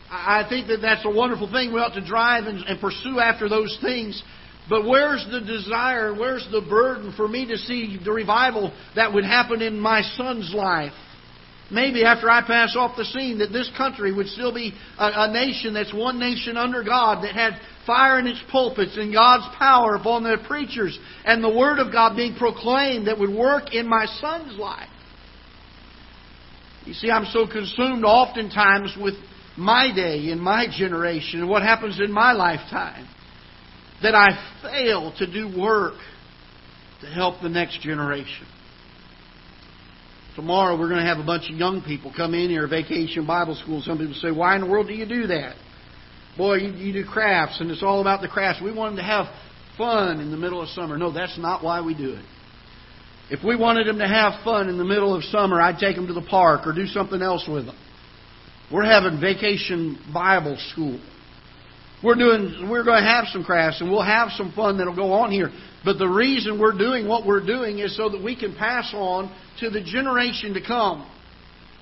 I 0.10 0.45
think 0.48 0.68
that 0.68 0.80
that's 0.81 1.06
a 1.06 1.10
wonderful 1.10 1.51
thing. 1.51 1.74
We 1.74 1.80
ought 1.80 1.95
to 1.95 2.06
drive 2.06 2.45
and, 2.45 2.60
and 2.66 2.80
pursue 2.80 3.19
after 3.19 3.48
those 3.50 3.77
things. 3.82 4.22
But 4.70 4.86
where's 4.86 5.25
the 5.32 5.41
desire, 5.41 6.13
where's 6.13 6.48
the 6.51 6.62
burden 6.62 7.13
for 7.15 7.27
me 7.27 7.48
to 7.48 7.58
see 7.58 8.00
the 8.03 8.12
revival 8.12 8.74
that 8.96 9.13
would 9.13 9.25
happen 9.25 9.62
in 9.62 9.79
my 9.79 10.01
son's 10.15 10.53
life? 10.53 10.94
Maybe 11.72 12.03
after 12.03 12.29
I 12.29 12.46
pass 12.46 12.75
off 12.77 12.96
the 12.96 13.06
scene, 13.06 13.39
that 13.39 13.51
this 13.51 13.72
country 13.75 14.13
would 14.13 14.27
still 14.27 14.53
be 14.53 14.74
a, 15.00 15.12
a 15.29 15.34
nation 15.34 15.74
that's 15.74 15.94
one 15.94 16.20
nation 16.20 16.56
under 16.58 16.84
God, 16.84 17.24
that 17.24 17.34
had 17.34 17.53
fire 17.86 18.20
in 18.20 18.28
its 18.28 18.42
pulpits 18.52 18.98
and 18.98 19.13
God's 19.13 19.56
power 19.58 19.96
upon 19.96 20.24
their 20.24 20.38
preachers 20.38 20.98
and 21.25 21.44
the 21.44 21.54
Word 21.54 21.80
of 21.80 21.92
God 21.92 22.16
being 22.16 22.36
proclaimed 22.36 23.08
that 23.08 23.20
would 23.20 23.34
work 23.34 23.74
in 23.74 23.88
my 23.88 24.06
son's 24.20 24.58
life. 24.58 24.90
You 26.86 26.94
see, 26.94 27.10
I'm 27.10 27.25
so 27.25 27.48
consumed 27.48 28.04
oftentimes 28.04 28.96
with 29.00 29.16
my 29.58 29.94
day 29.94 30.30
and 30.32 30.42
my 30.42 30.68
generation 30.75 31.40
and 31.40 31.50
what 31.50 31.62
happens 31.62 32.00
in 32.00 32.12
my 32.12 32.34
lifetime 32.34 33.08
that 34.02 34.16
I 34.16 34.62
fail 34.62 35.13
to 35.18 35.32
do 35.32 35.58
work 35.58 35.94
to 37.02 37.08
help 37.08 37.42
the 37.42 37.50
next 37.50 37.82
generation. 37.82 38.48
Tomorrow 40.36 40.78
we're 40.80 40.90
going 40.90 41.00
to 41.00 41.06
have 41.06 41.20
a 41.20 41.24
bunch 41.24 41.50
of 41.50 41.56
young 41.56 41.82
people 41.82 42.12
come 42.16 42.34
in 42.34 42.50
here, 42.50 42.68
vacation 42.68 43.25
Bible 43.25 43.56
school. 43.56 43.82
Some 43.86 44.00
people 44.00 44.16
say, 44.16 44.32
Why 44.32 44.56
in 44.56 44.62
the 44.62 44.68
world 44.68 44.88
do 44.88 44.94
you 44.94 45.06
do 45.06 45.28
that? 45.28 45.56
Boy, 46.38 46.56
you, 46.56 46.72
you 46.72 46.94
do 46.94 47.06
crafts, 47.06 47.60
and 47.60 47.70
it's 47.70 47.84
all 47.84 48.02
about 48.02 48.22
the 48.22 48.28
crafts. 48.28 48.62
We 48.62 48.74
want 48.74 48.96
them 48.96 49.06
to 49.06 49.12
have 49.12 49.28
fun 49.78 50.20
in 50.20 50.32
the 50.32 50.38
middle 50.38 50.62
of 50.62 50.70
summer. 50.70 50.98
No, 50.98 51.12
that's 51.12 51.38
not 51.38 51.63
why 51.63 51.82
we 51.82 51.94
do 51.94 52.13
it. 52.13 52.25
If 53.30 53.44
we 53.44 53.56
wanted 53.56 53.88
them 53.88 54.00
to 54.00 54.08
have 54.08 54.44
fun 54.44 54.70
in 54.70 54.78
the 54.78 54.84
middle 54.84 55.16
of 55.16 55.24
summer, 55.25 55.62
I'd 55.62 55.80
take 55.80 55.96
them 55.96 56.08
to 56.08 56.13
the 56.13 56.22
park 56.22 56.68
or 56.68 56.74
do 56.74 56.86
something 56.88 57.22
else 57.22 57.48
with 57.48 57.66
them. 57.66 57.78
We're 58.72 58.86
having 58.86 59.20
vacation 59.20 60.00
Bible 60.13 60.58
school. 60.72 61.00
We're 62.04 62.16
doing 62.16 62.68
we're 62.70 62.84
going 62.84 63.02
to 63.02 63.10
have 63.10 63.25
some 63.32 63.44
crafts 63.44 63.80
and 63.80 63.90
we'll 63.90 64.04
have 64.04 64.30
some 64.32 64.52
fun 64.52 64.78
that'll 64.78 64.96
go 64.96 65.13
on 65.13 65.32
here. 65.32 65.52
But 65.86 66.00
the 66.00 66.08
reason 66.08 66.60
we're 66.60 66.78
doing 66.78 67.08
what 67.08 67.25
we're 67.25 67.46
doing 67.46 67.80
is 67.80 67.96
so 67.96 68.10
that 68.10 68.22
we 68.22 68.36
can 68.36 68.56
pass 68.56 68.94
on 68.94 69.34
to 69.60 69.70
the 69.70 69.82
generation 69.82 70.54
to 70.56 70.62
come 70.62 71.10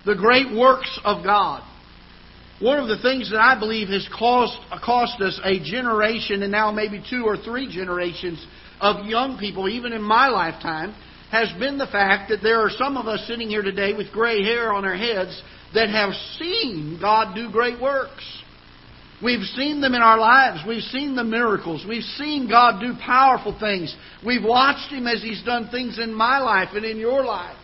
the 0.06 0.16
great 0.16 0.56
works 0.56 1.00
of 1.04 1.24
God. 1.24 1.64
One 2.62 2.78
of 2.78 2.88
the 2.88 3.02
things 3.02 3.32
that 3.32 3.42
I 3.42 3.58
believe 3.60 3.88
has 3.88 4.08
cost, 4.18 4.56
cost 4.86 5.20
us 5.20 5.40
a 5.44 5.60
generation 5.60 6.44
and 6.44 6.52
now 6.52 6.72
maybe 6.72 7.04
two 7.10 7.24
or 7.26 7.36
three 7.36 7.68
generations 7.74 8.46
of 8.80 9.08
young 9.08 9.40
people, 9.40 9.68
even 9.68 9.94
in 9.94 10.02
my 10.04 10.28
lifetime, 10.28 10.94
has 11.32 11.52
been 11.60 11.80
the 11.80 11.88
fact 11.88 12.30
that 12.30 12.44
there 12.44 12.60
are 12.60 12.70
some 12.70 12.98
of 12.98 13.08
us 13.08 13.26
sitting 13.26 13.50
here 13.50 13.64
today 13.64 13.94
with 13.94 14.12
gray 14.12 14.44
hair 14.44 14.72
on 14.74 14.86
our 14.86 14.96
heads 14.96 15.42
that 15.74 15.90
have 15.90 16.14
seen 16.38 17.00
God 17.02 17.34
do 17.34 17.50
great 17.52 17.82
works. 17.82 18.24
We've 19.24 19.46
seen 19.56 19.82
them 19.82 19.96
in 19.96 20.02
our 20.02 20.20
lives. 20.20 20.60
We've 20.68 20.84
seen 20.84 21.16
the 21.16 21.24
miracles. 21.24 21.86
We've 21.88 22.04
seen 22.04 22.50
God 22.50 22.80
do 22.80 22.94
powerful 23.04 23.58
things. 23.60 23.96
We've 24.26 24.44
watched 24.44 24.92
Him 24.92 25.08
as 25.08 25.22
He's 25.22 25.44
done 25.44 25.70
things 25.70 26.00
in 26.00 26.14
my 26.14 26.40
life 26.40 26.70
and 26.74 26.86
in 26.86 26.98
your 26.98 27.24
life. 27.24 27.58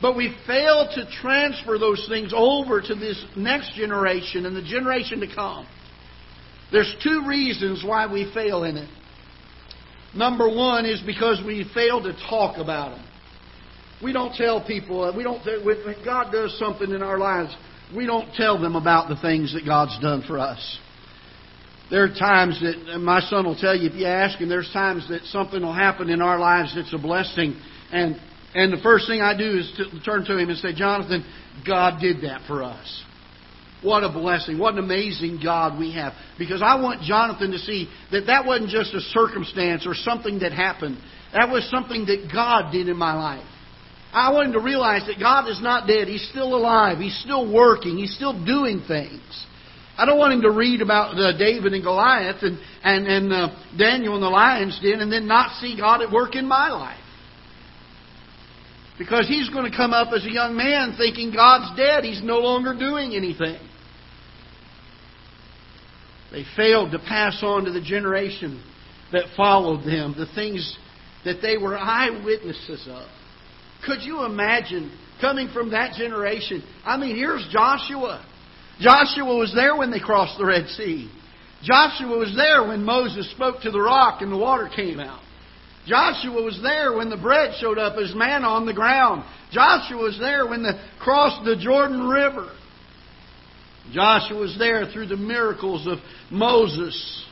But 0.00 0.16
we 0.16 0.34
fail 0.46 0.88
to 0.94 1.10
transfer 1.20 1.78
those 1.78 2.06
things 2.08 2.32
over 2.34 2.80
to 2.80 2.94
this 2.94 3.22
next 3.36 3.74
generation 3.74 4.46
and 4.46 4.56
the 4.56 4.62
generation 4.62 5.20
to 5.20 5.34
come. 5.34 5.66
There's 6.72 6.94
two 7.02 7.24
reasons 7.26 7.84
why 7.84 8.10
we 8.10 8.32
fail 8.32 8.64
in 8.64 8.76
it. 8.76 8.88
Number 10.14 10.48
one 10.48 10.86
is 10.86 11.00
because 11.04 11.42
we 11.44 11.68
fail 11.74 12.02
to 12.02 12.12
talk 12.28 12.56
about 12.56 12.96
them. 12.96 13.06
We 14.02 14.12
don't 14.12 14.34
tell 14.34 14.64
people, 14.64 15.04
uh, 15.04 15.16
we 15.16 15.22
don't, 15.22 15.46
uh, 15.46 15.62
when 15.62 15.96
God 16.04 16.32
does 16.32 16.58
something 16.58 16.90
in 16.90 17.02
our 17.02 17.18
lives, 17.18 17.54
we 17.94 18.06
don't 18.06 18.32
tell 18.34 18.58
them 18.58 18.76
about 18.76 19.08
the 19.08 19.16
things 19.16 19.52
that 19.52 19.66
God's 19.66 19.98
done 20.00 20.22
for 20.26 20.38
us. 20.38 20.78
There 21.90 22.04
are 22.04 22.08
times 22.08 22.60
that 22.60 22.94
uh, 22.94 22.98
my 22.98 23.20
son 23.20 23.44
will 23.44 23.56
tell 23.56 23.76
you 23.76 23.90
if 23.90 23.94
you 23.94 24.06
ask 24.06 24.38
him. 24.38 24.48
There's 24.48 24.72
times 24.72 25.08
that 25.10 25.24
something 25.24 25.60
will 25.60 25.74
happen 25.74 26.08
in 26.08 26.22
our 26.22 26.38
lives 26.38 26.74
that's 26.74 26.94
a 26.94 26.98
blessing, 26.98 27.60
and 27.92 28.18
and 28.54 28.72
the 28.72 28.82
first 28.82 29.06
thing 29.06 29.20
I 29.20 29.36
do 29.36 29.58
is 29.58 29.72
to 29.76 30.00
turn 30.02 30.24
to 30.24 30.36
him 30.36 30.48
and 30.48 30.58
say, 30.58 30.74
Jonathan, 30.74 31.24
God 31.66 32.00
did 32.00 32.22
that 32.22 32.42
for 32.46 32.62
us. 32.62 33.04
What 33.82 34.04
a 34.04 34.12
blessing. 34.12 34.58
What 34.58 34.74
an 34.74 34.80
amazing 34.80 35.40
God 35.42 35.78
we 35.78 35.94
have. 35.94 36.12
Because 36.38 36.60
I 36.62 36.80
want 36.80 37.02
Jonathan 37.02 37.52
to 37.52 37.58
see 37.58 37.88
that 38.10 38.26
that 38.26 38.44
wasn't 38.44 38.70
just 38.70 38.92
a 38.92 39.00
circumstance 39.00 39.86
or 39.86 39.94
something 39.94 40.40
that 40.40 40.52
happened. 40.52 40.98
That 41.32 41.48
was 41.48 41.68
something 41.70 42.06
that 42.06 42.28
God 42.32 42.72
did 42.72 42.88
in 42.88 42.96
my 42.96 43.14
life. 43.14 43.46
I 44.12 44.32
want 44.32 44.48
him 44.48 44.52
to 44.54 44.60
realize 44.60 45.06
that 45.06 45.20
God 45.20 45.48
is 45.48 45.62
not 45.62 45.86
dead. 45.86 46.08
He's 46.08 46.28
still 46.30 46.56
alive. 46.56 46.98
He's 46.98 47.18
still 47.20 47.50
working. 47.50 47.96
He's 47.96 48.14
still 48.14 48.44
doing 48.44 48.82
things. 48.86 49.46
I 49.96 50.04
don't 50.04 50.18
want 50.18 50.32
him 50.32 50.42
to 50.42 50.50
read 50.50 50.82
about 50.82 51.16
uh, 51.16 51.36
David 51.38 51.72
and 51.72 51.82
Goliath 51.82 52.42
and, 52.42 52.58
and, 52.82 53.06
and 53.06 53.32
uh, 53.32 53.48
Daniel 53.78 54.16
in 54.16 54.20
the 54.20 54.28
lion's 54.28 54.78
den 54.82 55.00
and 55.00 55.12
then 55.12 55.26
not 55.26 55.60
see 55.60 55.76
God 55.78 56.02
at 56.02 56.10
work 56.10 56.34
in 56.34 56.46
my 56.46 56.70
life. 56.70 56.99
Because 59.00 59.26
he's 59.26 59.48
going 59.48 59.64
to 59.64 59.74
come 59.74 59.94
up 59.94 60.12
as 60.14 60.26
a 60.26 60.30
young 60.30 60.54
man 60.54 60.94
thinking 60.98 61.32
God's 61.32 61.74
dead. 61.74 62.04
He's 62.04 62.22
no 62.22 62.36
longer 62.36 62.76
doing 62.78 63.16
anything. 63.16 63.58
They 66.30 66.44
failed 66.54 66.90
to 66.90 66.98
pass 66.98 67.38
on 67.42 67.64
to 67.64 67.72
the 67.72 67.80
generation 67.80 68.62
that 69.10 69.24
followed 69.38 69.86
them 69.86 70.14
the 70.18 70.26
things 70.34 70.76
that 71.24 71.40
they 71.40 71.56
were 71.56 71.78
eyewitnesses 71.78 72.86
of. 72.90 73.06
Could 73.86 74.02
you 74.02 74.26
imagine 74.26 74.92
coming 75.18 75.48
from 75.48 75.70
that 75.70 75.94
generation? 75.94 76.62
I 76.84 76.98
mean, 76.98 77.16
here's 77.16 77.48
Joshua. 77.50 78.22
Joshua 78.80 79.34
was 79.34 79.50
there 79.54 79.76
when 79.76 79.90
they 79.90 80.00
crossed 80.00 80.36
the 80.36 80.44
Red 80.44 80.66
Sea. 80.66 81.10
Joshua 81.62 82.18
was 82.18 82.34
there 82.36 82.68
when 82.68 82.84
Moses 82.84 83.30
spoke 83.30 83.62
to 83.62 83.70
the 83.70 83.80
rock 83.80 84.20
and 84.20 84.30
the 84.30 84.36
water 84.36 84.68
came 84.76 85.00
out. 85.00 85.22
Joshua 85.86 86.42
was 86.42 86.60
there 86.62 86.92
when 86.94 87.10
the 87.10 87.16
bread 87.16 87.54
showed 87.58 87.78
up 87.78 87.96
as 87.96 88.14
manna 88.14 88.46
on 88.46 88.66
the 88.66 88.74
ground. 88.74 89.24
Joshua 89.50 90.02
was 90.02 90.18
there 90.18 90.46
when 90.46 90.62
they 90.62 90.78
crossed 90.98 91.44
the 91.44 91.56
Jordan 91.56 92.06
River. 92.06 92.52
Joshua 93.92 94.38
was 94.38 94.56
there 94.58 94.86
through 94.92 95.06
the 95.06 95.16
miracles 95.16 95.86
of 95.86 95.98
Moses 96.30 97.24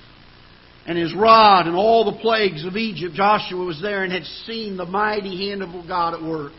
and 0.87 0.97
his 0.97 1.15
rod 1.15 1.67
and 1.67 1.77
all 1.77 2.11
the 2.11 2.19
plagues 2.19 2.65
of 2.65 2.77
Egypt. 2.77 3.15
Joshua 3.15 3.65
was 3.65 3.81
there 3.81 4.03
and 4.03 4.13
had 4.13 4.25
seen 4.47 4.77
the 4.77 4.87
mighty 4.87 5.49
hand 5.49 5.63
of 5.63 5.87
God 5.87 6.15
at 6.15 6.23
work. 6.23 6.53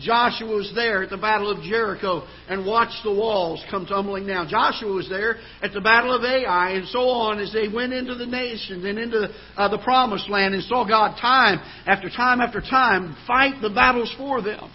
Joshua 0.00 0.48
was 0.48 0.72
there 0.74 1.02
at 1.02 1.10
the 1.10 1.16
Battle 1.16 1.50
of 1.50 1.62
Jericho 1.62 2.26
and 2.48 2.66
watched 2.66 3.02
the 3.02 3.12
walls 3.12 3.64
come 3.70 3.86
tumbling 3.86 4.26
down. 4.26 4.48
Joshua 4.48 4.92
was 4.92 5.08
there 5.08 5.36
at 5.62 5.72
the 5.72 5.80
Battle 5.80 6.14
of 6.14 6.22
Ai 6.22 6.70
and 6.72 6.86
so 6.88 7.08
on 7.08 7.38
as 7.38 7.52
they 7.52 7.68
went 7.68 7.92
into 7.92 8.14
the 8.14 8.26
nations 8.26 8.84
and 8.84 8.98
into 8.98 9.28
uh, 9.56 9.68
the 9.68 9.78
Promised 9.78 10.28
Land 10.28 10.54
and 10.54 10.62
saw 10.64 10.86
God 10.86 11.16
time 11.20 11.60
after 11.86 12.10
time 12.10 12.40
after 12.40 12.60
time 12.60 13.16
fight 13.26 13.62
the 13.62 13.70
battles 13.70 14.14
for 14.18 14.42
them. 14.42 14.70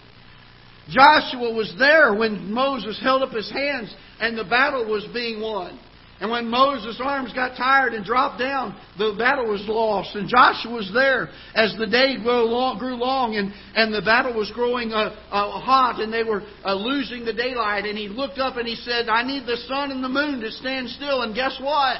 Joshua 0.88 1.54
was 1.54 1.72
there 1.78 2.14
when 2.14 2.52
Moses 2.52 2.98
held 3.00 3.22
up 3.22 3.30
his 3.30 3.50
hands 3.50 3.94
and 4.20 4.36
the 4.36 4.44
battle 4.44 4.84
was 4.90 5.06
being 5.14 5.40
won. 5.40 5.78
And 6.22 6.30
when 6.30 6.48
Moses' 6.48 7.00
arms 7.02 7.32
got 7.32 7.56
tired 7.56 7.94
and 7.94 8.04
dropped 8.04 8.38
down, 8.38 8.78
the 8.96 9.12
battle 9.18 9.50
was 9.50 9.64
lost. 9.66 10.14
And 10.14 10.28
Joshua 10.28 10.72
was 10.72 10.88
there 10.94 11.30
as 11.52 11.74
the 11.76 11.88
day 11.88 12.14
grew 12.22 12.44
long, 12.44 12.78
grew 12.78 12.94
long 12.94 13.34
and, 13.34 13.52
and 13.74 13.92
the 13.92 14.02
battle 14.02 14.32
was 14.32 14.48
growing 14.54 14.92
uh, 14.92 15.16
uh, 15.32 15.58
hot 15.58 16.00
and 16.00 16.12
they 16.12 16.22
were 16.22 16.44
uh, 16.64 16.76
losing 16.76 17.24
the 17.24 17.32
daylight. 17.32 17.86
And 17.86 17.98
he 17.98 18.06
looked 18.06 18.38
up 18.38 18.56
and 18.56 18.68
he 18.68 18.76
said, 18.76 19.08
I 19.08 19.24
need 19.24 19.46
the 19.46 19.56
sun 19.66 19.90
and 19.90 20.02
the 20.02 20.08
moon 20.08 20.38
to 20.42 20.52
stand 20.52 20.90
still. 20.90 21.22
And 21.22 21.34
guess 21.34 21.58
what? 21.60 21.96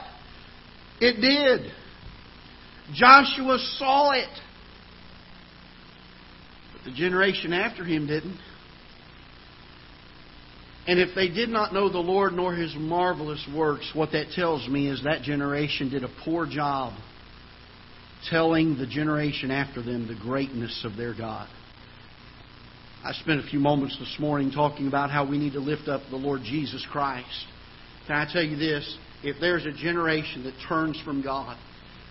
It 1.00 1.20
did. 1.20 1.72
Joshua 2.94 3.58
saw 3.76 4.12
it. 4.12 4.30
But 6.74 6.92
the 6.92 6.96
generation 6.96 7.52
after 7.52 7.82
him 7.84 8.06
didn't. 8.06 8.38
And 10.86 10.98
if 10.98 11.14
they 11.14 11.28
did 11.28 11.48
not 11.48 11.72
know 11.72 11.88
the 11.88 11.98
Lord 11.98 12.32
nor 12.32 12.54
his 12.54 12.74
marvelous 12.76 13.46
works, 13.54 13.90
what 13.94 14.12
that 14.12 14.30
tells 14.34 14.68
me 14.68 14.88
is 14.88 15.04
that 15.04 15.22
generation 15.22 15.90
did 15.90 16.02
a 16.02 16.10
poor 16.24 16.46
job 16.46 16.94
telling 18.28 18.76
the 18.76 18.86
generation 18.86 19.50
after 19.50 19.82
them 19.82 20.08
the 20.08 20.18
greatness 20.20 20.84
of 20.84 20.96
their 20.96 21.14
God. 21.14 21.48
I 23.04 23.12
spent 23.12 23.40
a 23.40 23.48
few 23.48 23.58
moments 23.58 23.98
this 23.98 24.16
morning 24.20 24.50
talking 24.52 24.86
about 24.86 25.10
how 25.10 25.28
we 25.28 25.38
need 25.38 25.54
to 25.54 25.60
lift 25.60 25.88
up 25.88 26.02
the 26.10 26.16
Lord 26.16 26.42
Jesus 26.44 26.86
Christ. 26.90 27.46
Can 28.06 28.16
I 28.16 28.32
tell 28.32 28.42
you 28.42 28.56
this? 28.56 28.96
If 29.24 29.40
there's 29.40 29.66
a 29.66 29.72
generation 29.72 30.44
that 30.44 30.54
turns 30.68 31.00
from 31.04 31.22
God, 31.22 31.56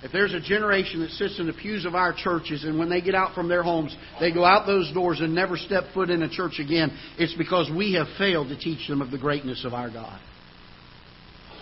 if 0.03 0.11
there's 0.11 0.33
a 0.33 0.39
generation 0.39 1.01
that 1.01 1.11
sits 1.11 1.39
in 1.39 1.45
the 1.45 1.53
pews 1.53 1.85
of 1.85 1.93
our 1.93 2.13
churches 2.13 2.63
and 2.63 2.79
when 2.79 2.89
they 2.89 3.01
get 3.01 3.13
out 3.13 3.35
from 3.35 3.47
their 3.47 3.61
homes, 3.61 3.95
they 4.19 4.31
go 4.31 4.43
out 4.43 4.65
those 4.65 4.91
doors 4.93 5.19
and 5.21 5.35
never 5.35 5.57
step 5.57 5.83
foot 5.93 6.09
in 6.09 6.23
a 6.23 6.29
church 6.29 6.59
again, 6.59 6.91
it's 7.17 7.35
because 7.35 7.69
we 7.69 7.93
have 7.93 8.07
failed 8.17 8.49
to 8.49 8.57
teach 8.57 8.87
them 8.87 9.01
of 9.01 9.11
the 9.11 9.17
greatness 9.19 9.63
of 9.63 9.73
our 9.73 9.91
God. 9.91 10.19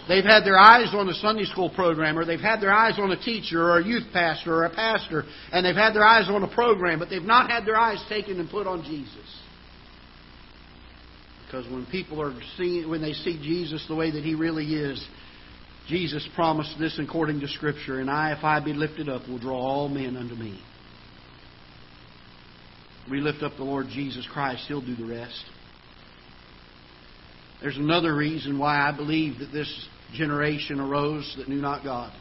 They've 0.07 0.23
had 0.23 0.43
their 0.43 0.57
eyes 0.57 0.89
on 0.93 1.07
a 1.07 1.13
Sunday 1.13 1.43
school 1.43 1.69
program, 1.69 2.17
or 2.17 2.25
they've 2.25 2.39
had 2.39 2.61
their 2.61 2.71
eyes 2.71 2.95
on 2.97 3.11
a 3.11 3.21
teacher, 3.21 3.61
or 3.61 3.79
a 3.79 3.85
youth 3.85 4.07
pastor, 4.11 4.55
or 4.55 4.65
a 4.65 4.73
pastor, 4.73 5.23
and 5.51 5.63
they've 5.63 5.75
had 5.75 5.93
their 5.93 6.03
eyes 6.03 6.27
on 6.29 6.41
a 6.41 6.47
program, 6.47 6.97
but 6.97 7.09
they've 7.09 7.21
not 7.21 7.51
had 7.51 7.63
their 7.65 7.77
eyes 7.77 8.03
taken 8.09 8.39
and 8.39 8.49
put 8.49 8.65
on 8.65 8.83
Jesus. 8.83 9.39
Because 11.45 11.69
when 11.71 11.85
people 11.87 12.21
are 12.21 12.33
seeing, 12.57 12.89
when 12.89 13.03
they 13.03 13.13
see 13.13 13.39
Jesus 13.39 13.85
the 13.87 13.95
way 13.95 14.09
that 14.09 14.23
He 14.23 14.33
really 14.33 14.73
is, 14.73 15.05
Jesus 15.89 16.27
promised 16.35 16.77
this 16.77 16.99
according 16.99 17.39
to 17.39 17.47
Scripture, 17.47 17.99
and 17.99 18.11
I, 18.11 18.31
if 18.37 18.43
I 18.43 18.63
be 18.63 18.73
lifted 18.73 19.09
up, 19.09 19.27
will 19.27 19.39
draw 19.39 19.57
all 19.57 19.89
men 19.89 20.15
unto 20.15 20.35
me. 20.35 20.61
We 23.09 23.21
lift 23.21 23.41
up 23.41 23.53
the 23.57 23.63
Lord 23.63 23.87
Jesus 23.89 24.27
Christ, 24.31 24.65
He'll 24.67 24.85
do 24.85 24.95
the 24.95 25.07
rest. 25.07 25.43
There's 27.59 27.75
another 27.75 28.15
reason 28.15 28.59
why 28.59 28.87
I 28.87 28.95
believe 28.95 29.39
that 29.39 29.51
this 29.51 29.87
generation 30.13 30.79
arose 30.79 31.33
that 31.37 31.49
knew 31.49 31.59
not 31.59 31.83
God. 31.83 32.13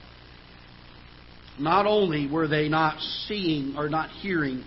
Not 1.60 1.84
only 1.86 2.26
were 2.26 2.48
they 2.48 2.70
not 2.70 2.98
seeing 3.26 3.74
or 3.76 3.90
not 3.90 4.08
hearing 4.08 4.64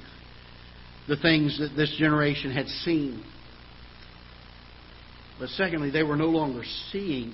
the 1.08 1.18
things 1.18 1.58
that 1.60 1.76
this 1.76 1.96
generation 1.98 2.52
had 2.52 2.68
seen, 2.68 3.24
but 5.40 5.50
secondly, 5.50 5.90
they 5.90 6.04
were 6.04 6.18
no 6.18 6.28
longer 6.28 6.62
seeing 6.92 7.34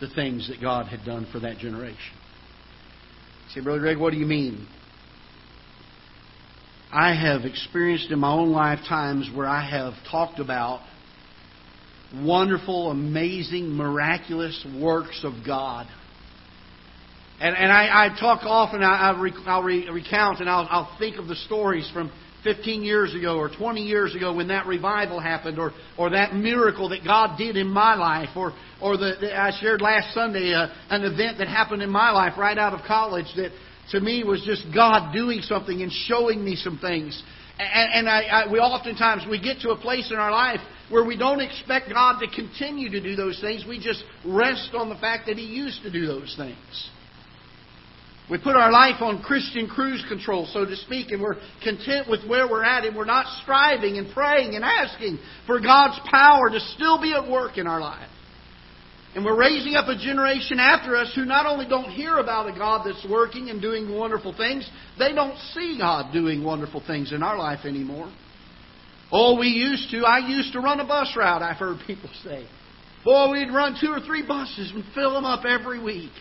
the 0.00 0.08
things 0.08 0.48
that 0.48 0.60
God 0.60 0.86
had 0.86 1.04
done 1.04 1.26
for 1.32 1.40
that 1.40 1.58
generation. 1.58 2.14
Say, 3.54 3.60
Brother 3.60 3.80
Greg, 3.80 3.98
what 3.98 4.12
do 4.12 4.18
you 4.18 4.26
mean? 4.26 4.66
I 6.92 7.14
have 7.14 7.44
experienced 7.44 8.10
in 8.10 8.18
my 8.18 8.32
own 8.32 8.50
life 8.50 8.80
times 8.88 9.30
where 9.34 9.46
I 9.46 9.68
have 9.68 9.94
talked 10.10 10.38
about 10.38 10.80
wonderful, 12.14 12.90
amazing, 12.90 13.70
miraculous 13.70 14.66
works 14.80 15.20
of 15.24 15.34
God. 15.44 15.86
And, 17.40 17.54
and 17.54 17.70
I, 17.70 18.06
I 18.06 18.20
talk 18.20 18.40
often, 18.42 18.82
I, 18.82 19.10
I 19.10 19.12
will 19.12 19.62
re, 19.62 19.88
recount 19.90 20.40
and 20.40 20.48
I'll, 20.48 20.66
I'll 20.70 20.96
think 20.98 21.16
of 21.18 21.28
the 21.28 21.36
stories 21.36 21.88
from 21.92 22.10
15 22.54 22.82
years 22.82 23.14
ago 23.14 23.36
or 23.36 23.50
20 23.50 23.82
years 23.82 24.14
ago 24.14 24.34
when 24.34 24.48
that 24.48 24.66
revival 24.66 25.20
happened 25.20 25.58
or, 25.58 25.72
or 25.98 26.08
that 26.08 26.34
miracle 26.34 26.88
that 26.88 27.04
God 27.04 27.36
did 27.36 27.58
in 27.58 27.66
my 27.66 27.94
life 27.94 28.30
or, 28.34 28.54
or 28.80 28.96
the, 28.96 29.30
I 29.36 29.50
shared 29.60 29.82
last 29.82 30.14
Sunday 30.14 30.54
uh, 30.54 30.68
an 30.88 31.04
event 31.04 31.38
that 31.38 31.48
happened 31.48 31.82
in 31.82 31.90
my 31.90 32.10
life 32.10 32.38
right 32.38 32.56
out 32.56 32.72
of 32.72 32.86
college 32.86 33.26
that 33.36 33.50
to 33.90 34.00
me 34.00 34.24
was 34.24 34.42
just 34.46 34.64
God 34.74 35.12
doing 35.12 35.42
something 35.42 35.82
and 35.82 35.92
showing 35.92 36.42
me 36.42 36.56
some 36.56 36.78
things. 36.78 37.22
And, 37.58 38.06
and 38.06 38.08
I, 38.08 38.22
I, 38.22 38.50
we 38.50 38.58
oftentimes 38.58 39.26
we 39.28 39.40
get 39.40 39.60
to 39.60 39.70
a 39.70 39.76
place 39.76 40.10
in 40.10 40.16
our 40.16 40.30
life 40.30 40.60
where 40.88 41.04
we 41.04 41.18
don't 41.18 41.40
expect 41.40 41.90
God 41.90 42.18
to 42.20 42.28
continue 42.34 42.88
to 42.88 43.00
do 43.00 43.14
those 43.14 43.38
things. 43.42 43.66
We 43.68 43.78
just 43.78 44.04
rest 44.24 44.70
on 44.72 44.88
the 44.88 44.96
fact 44.96 45.26
that 45.26 45.36
He 45.36 45.44
used 45.44 45.82
to 45.82 45.90
do 45.90 46.06
those 46.06 46.34
things. 46.34 46.90
We 48.30 48.36
put 48.36 48.56
our 48.56 48.70
life 48.70 49.00
on 49.00 49.22
Christian 49.22 49.68
cruise 49.68 50.04
control, 50.06 50.46
so 50.52 50.66
to 50.66 50.76
speak, 50.76 51.12
and 51.12 51.22
we're 51.22 51.36
content 51.62 52.10
with 52.10 52.26
where 52.28 52.46
we're 52.46 52.64
at, 52.64 52.84
and 52.84 52.94
we're 52.94 53.06
not 53.06 53.26
striving 53.42 53.96
and 53.96 54.12
praying 54.12 54.54
and 54.54 54.64
asking 54.64 55.18
for 55.46 55.60
God's 55.60 55.98
power 56.10 56.50
to 56.50 56.60
still 56.60 57.00
be 57.00 57.14
at 57.14 57.26
work 57.26 57.56
in 57.56 57.66
our 57.66 57.80
life. 57.80 58.08
And 59.14 59.24
we're 59.24 59.38
raising 59.38 59.74
up 59.74 59.88
a 59.88 59.96
generation 59.96 60.60
after 60.60 60.94
us 60.94 61.10
who 61.14 61.24
not 61.24 61.46
only 61.46 61.66
don't 61.66 61.90
hear 61.90 62.18
about 62.18 62.54
a 62.54 62.56
God 62.56 62.86
that's 62.86 63.06
working 63.08 63.48
and 63.48 63.62
doing 63.62 63.90
wonderful 63.90 64.34
things, 64.36 64.68
they 64.98 65.14
don't 65.14 65.36
see 65.54 65.78
God 65.78 66.12
doing 66.12 66.44
wonderful 66.44 66.82
things 66.86 67.12
in 67.12 67.22
our 67.22 67.38
life 67.38 67.64
anymore. 67.64 68.12
Oh, 69.10 69.38
we 69.38 69.48
used 69.48 69.90
to. 69.92 70.04
I 70.04 70.18
used 70.28 70.52
to 70.52 70.60
run 70.60 70.80
a 70.80 70.86
bus 70.86 71.14
route, 71.16 71.40
I've 71.40 71.56
heard 71.56 71.78
people 71.86 72.10
say. 72.22 72.46
Boy, 73.04 73.30
we'd 73.30 73.50
run 73.50 73.78
two 73.80 73.90
or 73.90 74.00
three 74.00 74.26
buses 74.26 74.70
and 74.74 74.84
fill 74.94 75.14
them 75.14 75.24
up 75.24 75.46
every 75.46 75.82
week. 75.82 76.12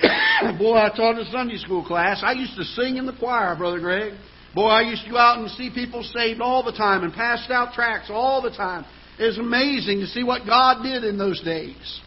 Boy, 0.58 0.76
I 0.76 0.90
taught 0.94 1.18
a 1.18 1.24
Sunday 1.30 1.56
school 1.56 1.84
class. 1.84 2.22
I 2.24 2.32
used 2.32 2.56
to 2.56 2.64
sing 2.64 2.96
in 2.96 3.06
the 3.06 3.12
choir, 3.12 3.54
Brother 3.56 3.80
Greg. 3.80 4.14
Boy, 4.54 4.66
I 4.66 4.82
used 4.82 5.04
to 5.04 5.10
go 5.10 5.16
out 5.16 5.38
and 5.38 5.50
see 5.50 5.70
people 5.72 6.02
saved 6.02 6.40
all 6.40 6.64
the 6.64 6.72
time 6.72 7.04
and 7.04 7.12
passed 7.12 7.50
out 7.50 7.72
tracts 7.72 8.10
all 8.10 8.42
the 8.42 8.50
time. 8.50 8.84
It 9.18 9.26
was 9.26 9.38
amazing 9.38 10.00
to 10.00 10.06
see 10.06 10.24
what 10.24 10.46
God 10.46 10.82
did 10.82 11.04
in 11.04 11.18
those 11.18 11.40
days. 11.42 12.00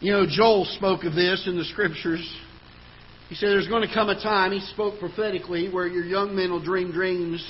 You 0.00 0.12
know, 0.12 0.26
Joel 0.28 0.64
spoke 0.76 1.04
of 1.04 1.14
this 1.14 1.44
in 1.46 1.56
the 1.56 1.64
scriptures. 1.64 2.36
He 3.28 3.34
said 3.34 3.48
there's 3.48 3.68
going 3.68 3.86
to 3.86 3.92
come 3.92 4.08
a 4.08 4.14
time, 4.14 4.52
he 4.52 4.60
spoke 4.60 5.00
prophetically, 5.00 5.68
where 5.70 5.86
your 5.86 6.04
young 6.04 6.36
men 6.36 6.50
will 6.50 6.62
dream 6.62 6.92
dreams. 6.92 7.44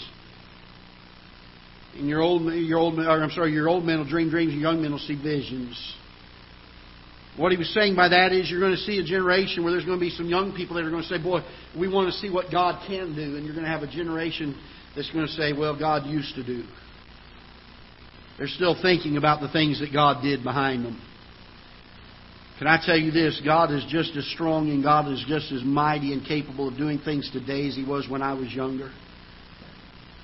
And 1.96 2.08
your 2.08 2.20
old, 2.20 2.52
your 2.52 2.78
old, 2.78 2.98
or 2.98 3.22
I'm 3.22 3.30
sorry, 3.30 3.52
your 3.52 3.68
old 3.68 3.84
men 3.84 3.98
will 3.98 4.08
dream 4.08 4.30
dreams, 4.30 4.52
and 4.52 4.60
young 4.60 4.80
men 4.80 4.92
will 4.92 4.98
see 4.98 5.20
visions. 5.20 5.94
What 7.36 7.52
he 7.52 7.58
was 7.58 7.72
saying 7.72 7.94
by 7.94 8.08
that 8.08 8.32
is 8.32 8.50
you're 8.50 8.60
going 8.60 8.74
to 8.74 8.78
see 8.82 8.98
a 8.98 9.04
generation 9.04 9.62
where 9.62 9.72
there's 9.72 9.84
going 9.84 9.98
to 9.98 10.04
be 10.04 10.10
some 10.10 10.28
young 10.28 10.54
people 10.56 10.76
that 10.76 10.84
are 10.84 10.90
going 10.90 11.02
to 11.02 11.08
say, 11.08 11.22
Boy, 11.22 11.40
we 11.78 11.88
want 11.88 12.12
to 12.12 12.18
see 12.18 12.30
what 12.30 12.50
God 12.50 12.82
can 12.86 13.14
do. 13.14 13.36
And 13.36 13.44
you're 13.44 13.54
going 13.54 13.66
to 13.66 13.70
have 13.70 13.82
a 13.82 13.90
generation 13.90 14.58
that's 14.96 15.10
going 15.10 15.26
to 15.26 15.32
say, 15.32 15.52
Well, 15.52 15.78
God 15.78 16.06
used 16.06 16.34
to 16.34 16.44
do. 16.44 16.64
They're 18.38 18.48
still 18.48 18.80
thinking 18.80 19.16
about 19.16 19.40
the 19.40 19.48
things 19.48 19.80
that 19.80 19.92
God 19.92 20.22
did 20.22 20.42
behind 20.42 20.84
them. 20.84 21.00
Can 22.58 22.66
I 22.66 22.80
tell 22.84 22.98
you 22.98 23.12
this? 23.12 23.40
God 23.44 23.72
is 23.72 23.84
just 23.88 24.16
as 24.16 24.26
strong 24.32 24.70
and 24.70 24.82
God 24.82 25.10
is 25.12 25.24
just 25.28 25.52
as 25.52 25.62
mighty 25.62 26.12
and 26.12 26.26
capable 26.26 26.68
of 26.68 26.76
doing 26.76 26.98
things 26.98 27.30
today 27.32 27.68
as 27.68 27.76
He 27.76 27.84
was 27.84 28.08
when 28.08 28.20
I 28.20 28.34
was 28.34 28.52
younger. 28.52 28.90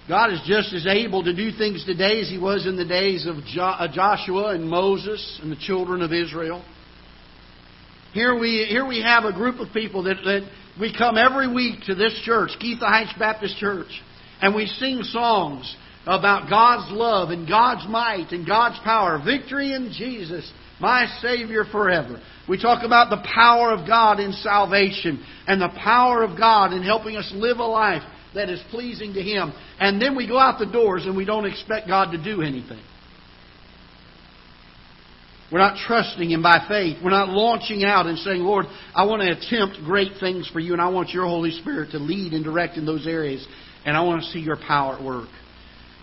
God 0.08 0.32
is 0.32 0.40
just 0.44 0.72
as 0.74 0.86
able 0.86 1.24
to 1.24 1.34
do 1.34 1.50
things 1.56 1.84
today 1.84 2.20
as 2.20 2.28
He 2.28 2.38
was 2.38 2.66
in 2.66 2.76
the 2.76 2.84
days 2.84 3.26
of 3.26 3.36
uh, 3.36 3.88
Joshua 3.92 4.54
and 4.54 4.68
Moses 4.68 5.38
and 5.42 5.50
the 5.50 5.56
children 5.56 6.02
of 6.02 6.12
Israel. 6.12 6.64
Here 8.14 8.38
we, 8.38 8.64
here 8.68 8.86
we 8.86 9.02
have 9.02 9.24
a 9.24 9.32
group 9.32 9.58
of 9.58 9.72
people 9.74 10.04
that, 10.04 10.18
that 10.22 10.48
we 10.78 10.96
come 10.96 11.18
every 11.18 11.52
week 11.52 11.80
to 11.86 11.96
this 11.96 12.16
church, 12.24 12.50
Ketha 12.62 12.86
Heights 12.86 13.12
Baptist 13.18 13.56
Church, 13.58 13.88
and 14.40 14.54
we 14.54 14.66
sing 14.66 15.02
songs 15.02 15.76
about 16.06 16.48
God's 16.48 16.92
love 16.92 17.30
and 17.30 17.48
God's 17.48 17.88
might 17.88 18.30
and 18.30 18.46
God's 18.46 18.78
power. 18.84 19.20
Victory 19.22 19.74
in 19.74 19.90
Jesus, 19.92 20.48
my 20.78 21.06
Savior 21.22 21.64
forever. 21.64 22.22
We 22.48 22.56
talk 22.56 22.84
about 22.84 23.10
the 23.10 23.26
power 23.34 23.72
of 23.72 23.84
God 23.84 24.20
in 24.20 24.30
salvation 24.30 25.20
and 25.48 25.60
the 25.60 25.76
power 25.82 26.22
of 26.22 26.38
God 26.38 26.72
in 26.72 26.84
helping 26.84 27.16
us 27.16 27.28
live 27.34 27.58
a 27.58 27.64
life 27.64 28.04
that 28.36 28.48
is 28.48 28.62
pleasing 28.70 29.14
to 29.14 29.22
Him. 29.22 29.52
And 29.80 30.00
then 30.00 30.14
we 30.14 30.28
go 30.28 30.38
out 30.38 30.60
the 30.60 30.70
doors 30.70 31.04
and 31.04 31.16
we 31.16 31.24
don't 31.24 31.46
expect 31.46 31.88
God 31.88 32.12
to 32.12 32.22
do 32.22 32.42
anything. 32.42 32.82
We're 35.52 35.58
not 35.58 35.76
trusting 35.86 36.30
Him 36.30 36.42
by 36.42 36.64
faith. 36.68 36.98
We're 37.02 37.10
not 37.10 37.28
launching 37.28 37.84
out 37.84 38.06
and 38.06 38.18
saying, 38.18 38.40
Lord, 38.40 38.66
I 38.94 39.04
want 39.04 39.22
to 39.22 39.30
attempt 39.30 39.84
great 39.84 40.12
things 40.18 40.48
for 40.52 40.60
you, 40.60 40.72
and 40.72 40.80
I 40.80 40.88
want 40.88 41.10
your 41.10 41.26
Holy 41.26 41.50
Spirit 41.50 41.90
to 41.92 41.98
lead 41.98 42.32
and 42.32 42.42
direct 42.42 42.76
in 42.76 42.86
those 42.86 43.06
areas, 43.06 43.46
and 43.84 43.96
I 43.96 44.02
want 44.02 44.22
to 44.22 44.28
see 44.30 44.40
your 44.40 44.56
power 44.56 44.96
at 44.96 45.04
work. 45.04 45.28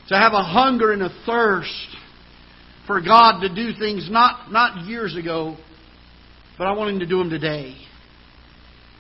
To 0.10 0.16
have 0.16 0.34
a 0.34 0.44
hunger 0.44 0.92
and 0.92 1.02
a 1.02 1.10
thirst 1.26 1.88
for 2.86 3.02
God 3.02 3.42
to 3.42 3.54
do 3.54 3.78
things 3.78 4.10
not, 4.12 4.52
not 4.52 4.86
years 4.86 5.16
ago, 5.16 5.58
but 6.58 6.68
I 6.68 6.74
want 6.74 6.92
Him 6.92 7.00
to 7.00 7.08
do 7.08 7.18
them 7.18 7.30
today. 7.30 7.76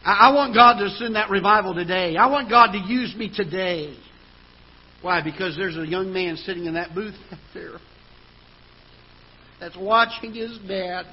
I 0.04 0.34
want 0.34 0.56
God 0.56 0.80
to 0.80 0.90
send 0.98 1.16
that 1.16 1.30
revival 1.30 1.76
today. 1.76 2.18
I 2.18 2.26
want 2.26 2.50
God 2.50 2.72
to 2.72 2.80
use 2.80 3.16
me 3.16 3.32
today. 3.34 3.96
Why? 5.04 5.22
Because 5.24 5.56
there's 5.56 5.78
a 5.78 5.86
young 5.86 6.12
man 6.12 6.38
sitting 6.38 6.66
in 6.66 6.74
that 6.74 6.96
booth 6.96 7.14
there 7.54 7.78
that's 9.62 9.78
watching 9.78 10.34
his 10.34 10.58
dad. 10.68 11.06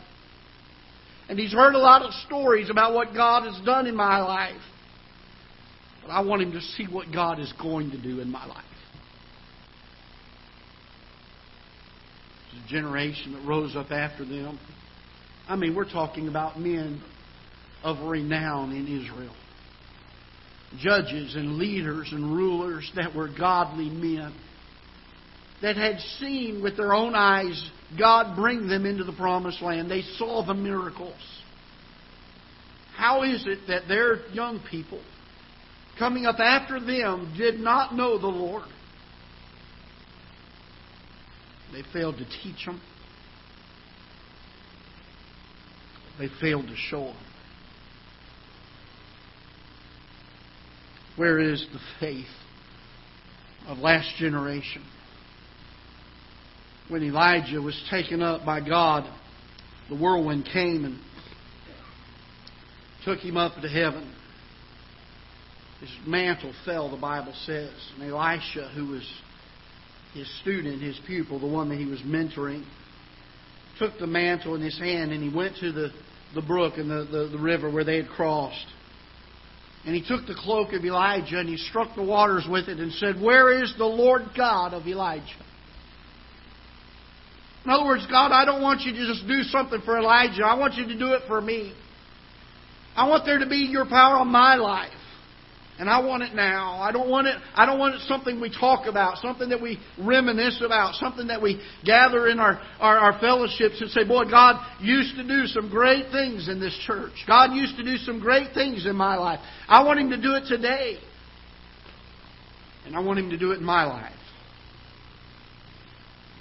And 1.29 1.39
he's 1.39 1.53
heard 1.53 1.75
a 1.75 1.79
lot 1.79 2.03
of 2.03 2.13
stories 2.27 2.71
about 2.71 2.95
what 2.95 3.13
God 3.15 3.45
has 3.45 3.63
done 3.65 3.87
in 3.87 3.95
my 3.95 4.21
life. 4.21 4.61
But 6.03 6.11
I 6.11 6.23
want 6.23 6.41
him 6.41 6.53
to 6.53 6.61
see 6.61 6.87
what 6.91 7.13
God 7.13 7.39
is 7.39 7.53
going 7.61 7.91
to 7.91 8.03
do 8.03 8.21
in 8.21 8.31
my 8.31 8.47
life. 8.47 8.65
There's 12.51 12.65
a 12.65 12.69
generation 12.69 13.35
that 13.35 13.47
rose 13.47 13.77
up 13.77 13.91
after 13.91 14.25
them. 14.25 14.59
I 15.47 15.57
mean, 15.57 15.75
we're 15.77 15.91
talking 15.91 16.29
about 16.29 16.59
men 16.59 17.03
of 17.85 18.09
renown 18.09 18.73
in 18.73 18.87
Israel. 18.87 19.35
Judges 20.79 21.37
and 21.37 21.59
leaders 21.59 22.09
and 22.13 22.35
rulers 22.35 22.91
that 22.97 23.15
were 23.15 23.29
godly 23.29 23.91
men 23.91 24.35
that 25.61 25.77
had 25.77 25.99
seen 26.19 26.63
with 26.63 26.79
their 26.79 26.95
own 26.95 27.15
eyes 27.15 27.71
God 27.97 28.37
bring 28.37 28.69
them 28.69 28.85
into 28.85 29.05
the 29.05 29.13
promised 29.13 29.63
land. 29.63 29.91
They 29.91 30.03
saw 30.17 30.45
the 30.45 30.55
miracles. 30.55 31.15
How 32.97 33.23
is 33.23 33.47
it 33.47 33.61
that 33.69 33.87
their 33.87 34.27
young 34.33 34.61
people 34.71 35.01
coming 35.99 36.27
up 36.27 36.41
after 36.41 36.81
them 36.81 37.35
did 37.39 37.61
not 37.61 37.95
know 37.95 38.19
the 38.19 38.27
Lord? 38.27 38.69
They 41.73 41.83
failed 41.93 42.17
to 42.19 42.25
teach 42.43 42.67
them. 42.67 42.81
They 46.19 46.29
failed 46.41 46.67
to 46.67 46.77
show 46.77 47.05
them. 47.05 47.17
Where 51.17 51.39
is 51.39 51.65
the 51.73 51.81
faith 52.01 52.27
of 53.67 53.79
last 53.79 54.17
generation? 54.19 54.83
When 56.89 57.03
Elijah 57.03 57.61
was 57.61 57.81
taken 57.91 58.23
up 58.23 58.45
by 58.45 58.67
God, 58.67 59.05
the 59.89 59.97
whirlwind 59.97 60.49
came 60.53 60.85
and 60.85 60.99
took 63.05 63.19
him 63.19 63.37
up 63.37 63.61
to 63.61 63.69
heaven. 63.69 64.15
His 65.81 65.91
mantle 66.07 66.53
fell, 66.65 66.91
the 66.91 66.97
Bible 66.97 67.35
says. 67.45 67.73
And 67.95 68.11
Elisha, 68.11 68.71
who 68.75 68.89
was 68.89 69.13
his 70.15 70.29
student, 70.41 70.83
his 70.83 70.99
pupil, 71.07 71.39
the 71.39 71.47
one 71.47 71.69
that 71.69 71.79
he 71.79 71.87
was 71.87 72.01
mentoring, 72.01 72.65
took 73.79 73.99
the 73.99 74.07
mantle 74.07 74.57
in 74.57 74.61
his 74.61 74.79
hand 74.79 75.13
and 75.13 75.23
he 75.23 75.35
went 75.35 75.57
to 75.59 75.71
the, 75.71 75.91
the 76.35 76.43
brook 76.43 76.75
and 76.77 76.91
the, 76.91 77.07
the, 77.11 77.29
the 77.29 77.39
river 77.39 77.71
where 77.71 77.85
they 77.85 77.97
had 77.97 78.09
crossed. 78.09 78.67
And 79.87 79.95
he 79.95 80.03
took 80.03 80.27
the 80.27 80.35
cloak 80.35 80.73
of 80.73 80.85
Elijah 80.85 81.39
and 81.39 81.49
he 81.49 81.57
struck 81.57 81.95
the 81.95 82.03
waters 82.03 82.47
with 82.51 82.69
it 82.69 82.79
and 82.79 82.93
said, 82.95 83.21
Where 83.21 83.63
is 83.63 83.73
the 83.79 83.87
Lord 83.87 84.23
God 84.37 84.75
of 84.75 84.87
Elijah? 84.87 85.25
In 87.69 87.75
other 87.75 87.85
words, 87.85 88.07
God, 88.07 88.33
I 88.33 88.47
don't 88.47 88.63
want 88.63 88.81
you 88.81 88.95
to 88.95 89.07
just 89.07 89.29
do 89.29 89.43
something 89.43 89.83
for 89.83 89.99
Elijah. 89.99 90.43
I 90.43 90.55
want 90.55 90.77
you 90.77 90.89
to 90.89 90.99
do 90.99 91.09
it 91.09 91.25
for 91.27 91.39
me. 91.39 91.75
I 92.97 93.07
want 93.07 93.27
there 93.27 93.37
to 93.37 93.47
be 93.47 93.69
your 93.71 93.85
power 93.85 94.17
on 94.17 94.29
my 94.29 94.55
life. 94.55 94.91
And 95.79 95.87
I 95.87 96.01
want 96.01 96.23
it 96.23 96.35
now. 96.35 96.81
I 96.81 96.93
don't 96.93 97.11
want 97.11 97.27
it 97.27 97.37
I 97.55 97.67
don't 97.67 97.79
want 97.79 97.97
it 97.97 98.01
something 98.09 98.41
we 98.41 98.51
talk 98.51 98.87
about, 98.87 99.19
something 99.19 99.51
that 99.51 99.61
we 99.61 99.79
reminisce 99.99 100.63
about, 100.65 100.95
something 100.95 101.27
that 101.27 101.43
we 101.43 101.61
gather 101.85 102.29
in 102.29 102.41
our, 102.41 102.59
our, 102.81 102.97
our 102.97 103.21
fellowships 103.21 103.83
and 103.83 103.91
say, 103.91 104.03
Boy, 104.03 104.25
God 104.31 104.65
used 104.81 105.17
to 105.17 105.23
do 105.23 105.45
some 105.47 105.69
great 105.69 106.11
things 106.11 106.49
in 106.49 106.61
this 106.61 106.77
church. 106.87 107.13
God 107.27 107.53
used 107.53 107.77
to 107.77 107.85
do 107.85 107.99
some 107.99 108.19
great 108.19 108.55
things 108.55 108.87
in 108.87 108.97
my 108.97 109.17
life. 109.17 109.41
I 109.69 109.85
want 109.85 110.01
him 110.01 110.09
to 110.09 110.17
do 110.17 110.33
it 110.37 110.49
today. 110.49 110.97
And 112.87 112.97
I 112.97 113.01
want 113.01 113.19
him 113.19 113.29
to 113.29 113.37
do 113.37 113.53
it 113.53 113.59
in 113.59 113.65
my 113.65 113.85
life. 113.85 114.18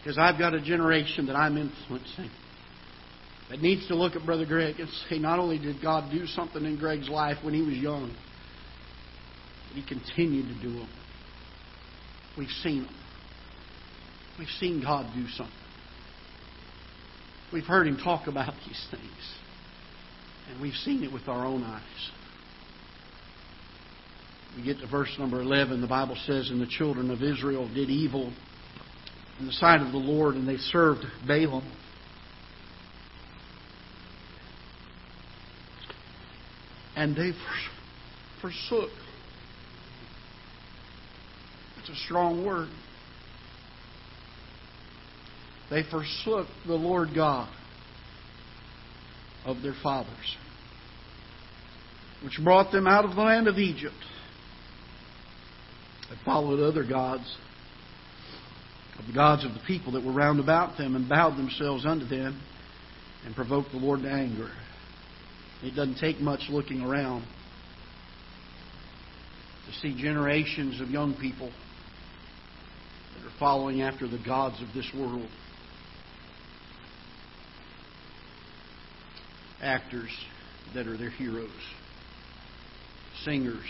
Because 0.07 0.19
I've 0.19 0.39
got 0.39 0.53
a 0.53 0.61
generation 0.61 1.25
that 1.25 1.35
I'm 1.35 1.57
influencing 1.57 2.31
that 3.49 3.59
needs 3.59 3.85
to 3.89 3.95
look 3.95 4.15
at 4.15 4.25
Brother 4.25 4.45
Greg 4.45 4.79
and 4.79 4.87
say, 5.09 5.19
not 5.19 5.37
only 5.37 5.59
did 5.59 5.81
God 5.81 6.09
do 6.09 6.25
something 6.27 6.63
in 6.63 6.77
Greg's 6.77 7.09
life 7.09 7.35
when 7.43 7.53
he 7.53 7.61
was 7.61 7.75
young, 7.75 8.15
but 9.67 9.75
he 9.75 9.85
continued 9.85 10.45
to 10.47 10.61
do 10.61 10.77
it. 10.77 10.87
We've 12.37 12.47
seen 12.63 12.83
them. 12.83 12.95
We've 14.39 14.47
seen 14.61 14.81
God 14.81 15.13
do 15.13 15.27
something. 15.27 15.53
We've 17.51 17.65
heard 17.65 17.85
him 17.85 17.97
talk 17.97 18.27
about 18.27 18.53
these 18.65 18.87
things. 18.89 19.35
And 20.49 20.61
we've 20.61 20.73
seen 20.85 21.03
it 21.03 21.11
with 21.11 21.27
our 21.27 21.45
own 21.45 21.63
eyes. 21.63 22.11
We 24.55 24.63
get 24.63 24.79
to 24.79 24.87
verse 24.87 25.13
number 25.19 25.41
11. 25.41 25.81
The 25.81 25.87
Bible 25.87 26.15
says, 26.25 26.49
And 26.49 26.61
the 26.61 26.67
children 26.67 27.11
of 27.11 27.21
Israel 27.21 27.67
did 27.67 27.89
evil 27.89 28.31
in 29.39 29.45
the 29.45 29.53
sight 29.53 29.81
of 29.81 29.91
the 29.91 29.97
Lord, 29.97 30.35
and 30.35 30.47
they 30.47 30.57
served 30.57 31.05
Baalim. 31.27 31.63
And 36.95 37.15
they 37.15 37.31
forsook. 38.41 38.89
It's 41.79 41.89
a 41.89 41.95
strong 42.05 42.43
word. 42.43 42.69
They 45.69 45.83
forsook 45.91 46.47
the 46.65 46.73
Lord 46.73 47.09
God 47.13 47.53
of 49.45 49.61
their 49.61 49.75
fathers, 49.83 50.37
which 52.23 52.39
brought 52.43 52.71
them 52.71 52.87
out 52.87 53.05
of 53.05 53.15
the 53.15 53.21
land 53.21 53.47
of 53.47 53.57
Egypt. 53.57 53.93
They 56.09 56.15
followed 56.25 56.59
other 56.61 56.83
gods, 56.87 57.37
of 58.99 59.05
the 59.07 59.13
gods 59.13 59.45
of 59.45 59.53
the 59.53 59.61
people 59.67 59.93
that 59.93 60.03
were 60.03 60.11
round 60.11 60.39
about 60.39 60.77
them, 60.77 60.95
and 60.95 61.07
bowed 61.07 61.37
themselves 61.37 61.85
unto 61.85 62.05
them, 62.05 62.41
and 63.25 63.35
provoked 63.35 63.71
the 63.71 63.77
Lord 63.77 64.01
to 64.01 64.09
anger. 64.09 64.49
It 65.63 65.75
doesn't 65.75 65.97
take 65.97 66.19
much 66.19 66.49
looking 66.49 66.81
around 66.81 67.21
to 69.67 69.73
see 69.81 69.99
generations 70.01 70.79
of 70.79 70.89
young 70.89 71.13
people 71.15 71.51
that 73.15 73.25
are 73.27 73.39
following 73.39 73.81
after 73.81 74.07
the 74.07 74.19
gods 74.25 74.61
of 74.61 74.67
this 74.73 74.89
world. 74.95 75.27
Actors 79.61 80.11
that 80.73 80.87
are 80.87 80.97
their 80.97 81.09
heroes, 81.09 81.49
singers 83.25 83.65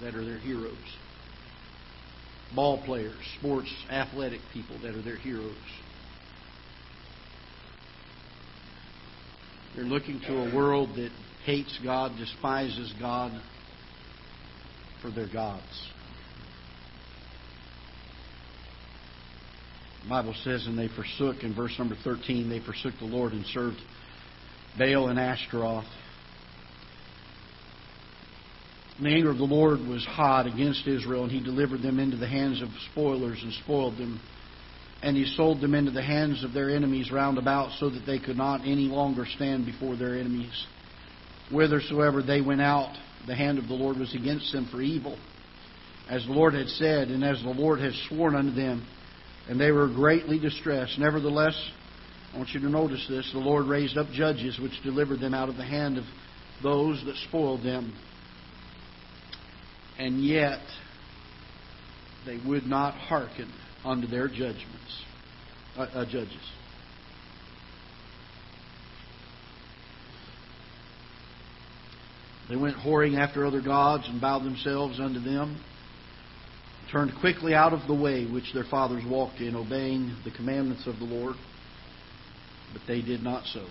that 0.00 0.14
are 0.14 0.24
their 0.24 0.38
heroes, 0.38 0.76
ball 2.54 2.82
players, 2.84 3.16
sports, 3.38 3.72
athletic 3.90 4.40
people 4.52 4.78
that 4.82 4.94
are 4.94 5.02
their 5.02 5.16
heroes. 5.16 5.54
They're 9.74 9.84
looking 9.84 10.20
to 10.26 10.50
a 10.50 10.54
world 10.54 10.90
that 10.96 11.10
hates 11.44 11.78
God, 11.84 12.16
despises 12.18 12.92
God 12.98 13.32
for 15.00 15.10
their 15.10 15.28
gods. 15.32 15.88
The 20.02 20.08
Bible 20.08 20.34
says, 20.42 20.66
and 20.66 20.78
they 20.78 20.88
forsook, 20.88 21.44
in 21.44 21.54
verse 21.54 21.74
number 21.78 21.96
13, 22.02 22.48
they 22.48 22.60
forsook 22.60 22.94
the 22.98 23.04
Lord 23.04 23.32
and 23.32 23.44
served 23.46 23.76
Baal 24.78 25.08
and 25.08 25.18
Ashtaroth. 25.18 25.84
And 28.98 29.06
the 29.06 29.10
anger 29.10 29.30
of 29.30 29.38
the 29.38 29.44
Lord 29.44 29.78
was 29.80 30.04
hot 30.04 30.48
against 30.48 30.86
Israel, 30.88 31.22
and 31.22 31.30
he 31.30 31.40
delivered 31.40 31.82
them 31.82 32.00
into 32.00 32.16
the 32.16 32.26
hands 32.26 32.60
of 32.60 32.68
spoilers 32.90 33.40
and 33.42 33.52
spoiled 33.64 33.96
them. 33.96 34.20
And 35.02 35.16
he 35.16 35.24
sold 35.36 35.60
them 35.60 35.76
into 35.76 35.92
the 35.92 36.02
hands 36.02 36.42
of 36.42 36.52
their 36.52 36.68
enemies 36.68 37.12
round 37.12 37.38
about, 37.38 37.78
so 37.78 37.90
that 37.90 38.04
they 38.04 38.18
could 38.18 38.36
not 38.36 38.62
any 38.62 38.88
longer 38.88 39.24
stand 39.36 39.66
before 39.66 39.94
their 39.94 40.18
enemies. 40.18 40.66
Whithersoever 41.52 42.22
they 42.22 42.40
went 42.40 42.60
out, 42.60 42.92
the 43.28 43.36
hand 43.36 43.58
of 43.58 43.68
the 43.68 43.74
Lord 43.74 43.98
was 43.98 44.12
against 44.16 44.52
them 44.52 44.68
for 44.70 44.82
evil, 44.82 45.16
as 46.10 46.26
the 46.26 46.32
Lord 46.32 46.54
had 46.54 46.66
said, 46.66 47.08
and 47.08 47.24
as 47.24 47.40
the 47.42 47.50
Lord 47.50 47.78
had 47.78 47.92
sworn 48.08 48.34
unto 48.34 48.52
them. 48.52 48.84
And 49.48 49.60
they 49.60 49.70
were 49.70 49.86
greatly 49.86 50.40
distressed. 50.40 50.98
Nevertheless, 50.98 51.54
I 52.34 52.36
want 52.36 52.50
you 52.50 52.60
to 52.60 52.68
notice 52.68 53.06
this 53.08 53.30
the 53.32 53.38
Lord 53.38 53.66
raised 53.66 53.96
up 53.96 54.10
judges 54.10 54.58
which 54.58 54.82
delivered 54.82 55.20
them 55.20 55.34
out 55.34 55.48
of 55.48 55.56
the 55.56 55.64
hand 55.64 55.98
of 55.98 56.04
those 56.64 57.00
that 57.06 57.14
spoiled 57.28 57.62
them. 57.62 57.94
And 59.98 60.24
yet, 60.24 60.60
they 62.24 62.38
would 62.46 62.66
not 62.66 62.94
hearken 62.94 63.52
unto 63.84 64.06
their 64.06 64.28
judgments, 64.28 65.04
uh, 65.76 65.82
uh, 65.82 66.04
judges. 66.04 66.36
They 72.48 72.56
went 72.56 72.76
whoring 72.76 73.18
after 73.18 73.44
other 73.44 73.60
gods 73.60 74.04
and 74.08 74.20
bowed 74.20 74.44
themselves 74.44 75.00
unto 75.00 75.20
them, 75.20 75.62
turned 76.90 77.12
quickly 77.20 77.54
out 77.54 77.72
of 77.74 77.86
the 77.86 77.94
way 77.94 78.24
which 78.24 78.52
their 78.54 78.64
fathers 78.64 79.04
walked 79.06 79.40
in, 79.40 79.54
obeying 79.54 80.16
the 80.24 80.30
commandments 80.30 80.86
of 80.86 80.98
the 80.98 81.04
Lord, 81.04 81.36
but 82.72 82.82
they 82.86 83.02
did 83.02 83.22
not 83.22 83.44
so. 83.46 83.66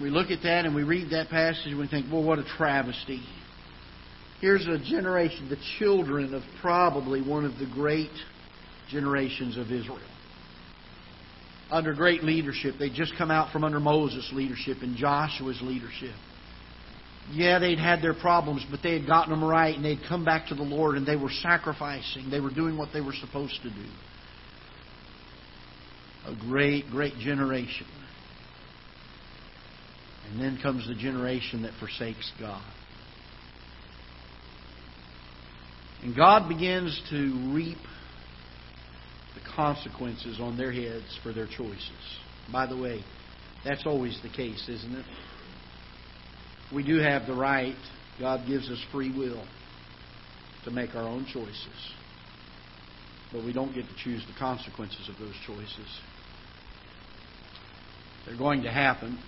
We 0.00 0.08
look 0.08 0.30
at 0.30 0.42
that 0.42 0.64
and 0.64 0.74
we 0.74 0.84
read 0.84 1.10
that 1.10 1.28
passage 1.28 1.66
and 1.66 1.78
we 1.78 1.86
think, 1.86 2.06
well, 2.10 2.22
what 2.22 2.38
a 2.38 2.44
travesty. 2.56 3.22
Here's 4.42 4.66
a 4.66 4.76
generation, 4.76 5.48
the 5.48 5.56
children 5.78 6.34
of 6.34 6.42
probably 6.60 7.22
one 7.22 7.44
of 7.44 7.58
the 7.58 7.70
great 7.72 8.10
generations 8.90 9.56
of 9.56 9.70
Israel. 9.70 10.00
Under 11.70 11.94
great 11.94 12.24
leadership. 12.24 12.74
They'd 12.76 12.92
just 12.92 13.12
come 13.16 13.30
out 13.30 13.52
from 13.52 13.62
under 13.62 13.78
Moses' 13.78 14.28
leadership 14.32 14.78
and 14.82 14.96
Joshua's 14.96 15.60
leadership. 15.62 16.16
Yeah, 17.30 17.60
they'd 17.60 17.78
had 17.78 18.02
their 18.02 18.14
problems, 18.14 18.66
but 18.68 18.80
they 18.82 18.94
had 18.94 19.06
gotten 19.06 19.30
them 19.30 19.44
right 19.44 19.76
and 19.76 19.84
they'd 19.84 20.02
come 20.08 20.24
back 20.24 20.48
to 20.48 20.56
the 20.56 20.64
Lord 20.64 20.96
and 20.96 21.06
they 21.06 21.14
were 21.14 21.30
sacrificing. 21.30 22.28
They 22.28 22.40
were 22.40 22.50
doing 22.50 22.76
what 22.76 22.88
they 22.92 23.00
were 23.00 23.14
supposed 23.14 23.62
to 23.62 23.70
do. 23.70 23.86
A 26.26 26.34
great, 26.34 26.90
great 26.90 27.16
generation. 27.18 27.86
And 30.28 30.40
then 30.40 30.58
comes 30.60 30.88
the 30.88 30.96
generation 30.96 31.62
that 31.62 31.74
forsakes 31.78 32.32
God. 32.40 32.64
And 36.02 36.16
God 36.16 36.48
begins 36.48 37.00
to 37.10 37.52
reap 37.54 37.78
the 39.34 39.54
consequences 39.54 40.38
on 40.40 40.56
their 40.56 40.72
heads 40.72 41.18
for 41.22 41.32
their 41.32 41.46
choices. 41.46 41.90
By 42.50 42.66
the 42.66 42.76
way, 42.76 43.04
that's 43.64 43.86
always 43.86 44.18
the 44.22 44.28
case, 44.28 44.68
isn't 44.68 44.94
it? 44.94 45.04
We 46.74 46.82
do 46.82 46.98
have 46.98 47.26
the 47.26 47.34
right, 47.34 47.76
God 48.18 48.46
gives 48.46 48.68
us 48.70 48.82
free 48.90 49.16
will 49.16 49.46
to 50.64 50.70
make 50.70 50.94
our 50.94 51.06
own 51.06 51.26
choices. 51.32 51.92
But 53.32 53.44
we 53.44 53.52
don't 53.52 53.74
get 53.74 53.84
to 53.86 53.94
choose 54.02 54.24
the 54.26 54.38
consequences 54.38 55.08
of 55.08 55.18
those 55.18 55.34
choices. 55.46 56.00
They're 58.26 58.38
going 58.38 58.62
to 58.62 58.70
happen. 58.70 59.18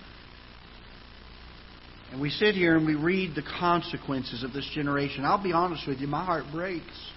And 2.15 2.21
we 2.21 2.29
sit 2.29 2.55
here 2.55 2.77
and 2.77 2.85
we 2.85 2.95
read 2.95 3.35
the 3.35 3.41
consequences 3.41 4.41
of 4.41 4.53
this 4.53 4.65
generation. 4.73 5.25
I'll 5.25 5.43
be 5.43 5.51
honest 5.51 5.85
with 5.85 5.99
you, 5.99 6.07
my 6.07 6.23
heart 6.23 6.45
breaks. 6.49 7.11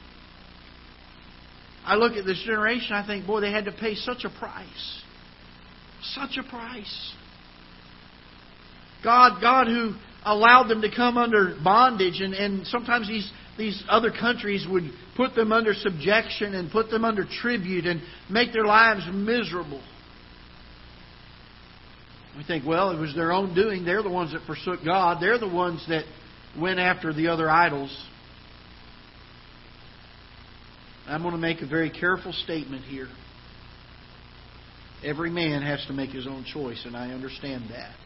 I 1.84 1.94
look 1.94 2.14
at 2.14 2.24
this 2.24 2.42
generation, 2.44 2.94
I 2.94 3.06
think, 3.06 3.24
boy, 3.24 3.40
they 3.40 3.52
had 3.52 3.66
to 3.66 3.72
pay 3.72 3.94
such 3.94 4.24
a 4.24 4.28
price. 4.28 5.02
Such 6.02 6.36
a 6.36 6.42
price. 6.42 7.12
God, 9.04 9.40
God 9.40 9.68
who 9.68 9.94
allowed 10.24 10.66
them 10.66 10.82
to 10.82 10.90
come 10.92 11.16
under 11.16 11.56
bondage, 11.62 12.20
and, 12.20 12.34
and 12.34 12.66
sometimes 12.66 13.06
these, 13.06 13.30
these 13.56 13.80
other 13.88 14.10
countries 14.10 14.66
would 14.68 14.90
put 15.16 15.36
them 15.36 15.52
under 15.52 15.74
subjection 15.74 16.56
and 16.56 16.72
put 16.72 16.90
them 16.90 17.04
under 17.04 17.24
tribute 17.24 17.86
and 17.86 18.02
make 18.28 18.52
their 18.52 18.66
lives 18.66 19.02
miserable. 19.12 19.80
We 22.38 22.44
think, 22.44 22.64
well, 22.64 22.92
it 22.92 23.00
was 23.00 23.16
their 23.16 23.32
own 23.32 23.52
doing. 23.52 23.84
They're 23.84 24.02
the 24.04 24.08
ones 24.08 24.32
that 24.32 24.42
forsook 24.46 24.84
God. 24.84 25.20
They're 25.20 25.40
the 25.40 25.48
ones 25.48 25.84
that 25.88 26.04
went 26.56 26.78
after 26.78 27.12
the 27.12 27.26
other 27.26 27.50
idols. 27.50 27.90
I'm 31.08 31.22
going 31.22 31.34
to 31.34 31.40
make 31.40 31.62
a 31.62 31.66
very 31.66 31.90
careful 31.90 32.32
statement 32.32 32.84
here. 32.84 33.08
Every 35.04 35.30
man 35.30 35.62
has 35.62 35.84
to 35.88 35.92
make 35.92 36.10
his 36.10 36.28
own 36.28 36.44
choice, 36.44 36.84
and 36.84 36.96
I 36.96 37.10
understand 37.10 37.70
that. 37.70 37.96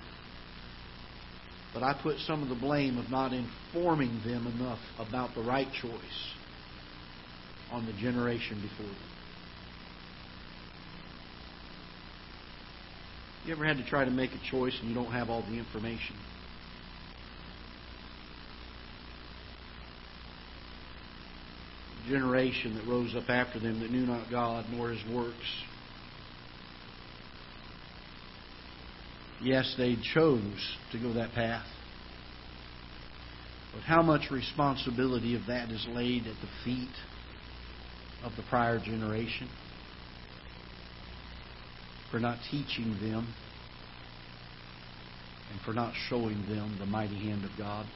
But 1.74 1.82
I 1.82 1.98
put 2.02 2.16
some 2.20 2.42
of 2.42 2.48
the 2.48 2.54
blame 2.54 2.96
of 2.96 3.10
not 3.10 3.34
informing 3.34 4.22
them 4.24 4.46
enough 4.46 4.80
about 4.98 5.34
the 5.34 5.42
right 5.42 5.68
choice 5.72 6.32
on 7.70 7.84
the 7.84 7.92
generation 7.92 8.62
before 8.62 8.86
them. 8.86 8.96
You 13.44 13.52
ever 13.52 13.64
had 13.64 13.76
to 13.78 13.84
try 13.84 14.04
to 14.04 14.10
make 14.10 14.30
a 14.32 14.50
choice 14.50 14.76
and 14.80 14.88
you 14.88 14.94
don't 14.94 15.10
have 15.10 15.28
all 15.28 15.42
the 15.42 15.58
information? 15.58 16.16
The 22.04 22.10
generation 22.10 22.76
that 22.76 22.86
rose 22.86 23.16
up 23.16 23.28
after 23.28 23.58
them 23.58 23.80
that 23.80 23.90
knew 23.90 24.06
not 24.06 24.30
God 24.30 24.66
nor 24.70 24.90
his 24.90 25.02
works. 25.12 25.36
Yes, 29.42 29.74
they 29.76 29.96
chose 30.14 30.76
to 30.92 31.00
go 31.00 31.14
that 31.14 31.32
path. 31.32 31.66
But 33.74 33.82
how 33.82 34.02
much 34.02 34.30
responsibility 34.30 35.34
of 35.34 35.46
that 35.48 35.70
is 35.70 35.84
laid 35.90 36.28
at 36.28 36.36
the 36.40 36.48
feet 36.64 36.94
of 38.22 38.32
the 38.36 38.42
prior 38.48 38.78
generation? 38.78 39.48
For 42.12 42.20
not 42.20 42.38
teaching 42.50 42.96
them 43.00 43.34
and 45.50 45.60
for 45.64 45.72
not 45.72 45.94
showing 46.08 46.46
them 46.48 46.76
the 46.78 46.86
mighty 46.86 47.18
hand 47.18 47.44
of 47.44 47.50
God. 47.58 47.86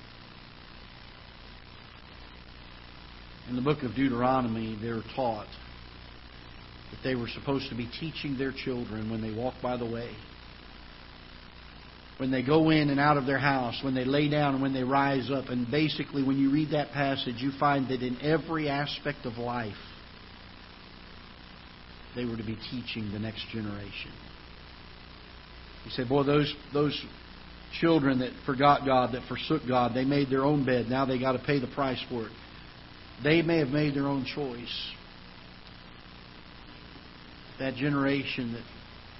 In 3.48 3.54
the 3.54 3.62
book 3.62 3.84
of 3.84 3.94
Deuteronomy, 3.94 4.76
they're 4.82 5.02
taught 5.14 5.46
that 6.90 6.98
they 7.04 7.14
were 7.14 7.28
supposed 7.28 7.68
to 7.68 7.76
be 7.76 7.88
teaching 8.00 8.36
their 8.36 8.52
children 8.52 9.08
when 9.08 9.22
they 9.22 9.32
walk 9.32 9.54
by 9.62 9.76
the 9.76 9.86
way 9.86 10.10
when 12.18 12.30
they 12.30 12.42
go 12.42 12.70
in 12.70 12.88
and 12.88 12.98
out 12.98 13.16
of 13.16 13.26
their 13.26 13.38
house, 13.38 13.78
when 13.84 13.94
they 13.94 14.04
lay 14.04 14.28
down 14.28 14.54
and 14.54 14.62
when 14.62 14.72
they 14.72 14.82
rise 14.82 15.30
up. 15.30 15.48
And 15.48 15.70
basically, 15.70 16.22
when 16.22 16.38
you 16.38 16.50
read 16.50 16.70
that 16.70 16.92
passage, 16.92 17.36
you 17.38 17.52
find 17.58 17.88
that 17.88 18.02
in 18.02 18.20
every 18.22 18.68
aspect 18.68 19.26
of 19.26 19.36
life, 19.36 19.74
they 22.16 22.24
were 22.24 22.36
to 22.36 22.44
be 22.44 22.58
teaching 22.70 23.12
the 23.12 23.18
next 23.18 23.46
generation. 23.52 24.10
You 25.84 25.90
say, 25.92 26.02
boy, 26.04 26.24
those 26.24 26.52
those 26.72 27.04
children 27.80 28.20
that 28.20 28.32
forgot 28.44 28.84
God, 28.84 29.14
that 29.14 29.28
forsook 29.28 29.62
God, 29.68 29.94
they 29.94 30.04
made 30.04 30.30
their 30.30 30.44
own 30.44 30.64
bed. 30.64 30.86
Now 30.88 31.04
they 31.04 31.20
got 31.20 31.32
to 31.32 31.38
pay 31.38 31.60
the 31.60 31.68
price 31.68 32.02
for 32.08 32.26
it. 32.26 32.32
They 33.22 33.42
may 33.42 33.58
have 33.58 33.68
made 33.68 33.94
their 33.94 34.06
own 34.06 34.24
choice. 34.24 34.92
That 37.58 37.74
generation 37.74 38.52
that 38.52 38.64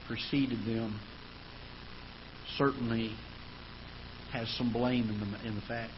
preceded 0.09 0.61
them 0.67 1.01
certainly 2.59 3.13
has 4.33 4.49
some 4.57 4.73
blame 4.73 5.09
in 5.09 5.21
the, 5.21 5.49
in 5.49 5.55
the 5.55 5.63
fact. 5.63 5.93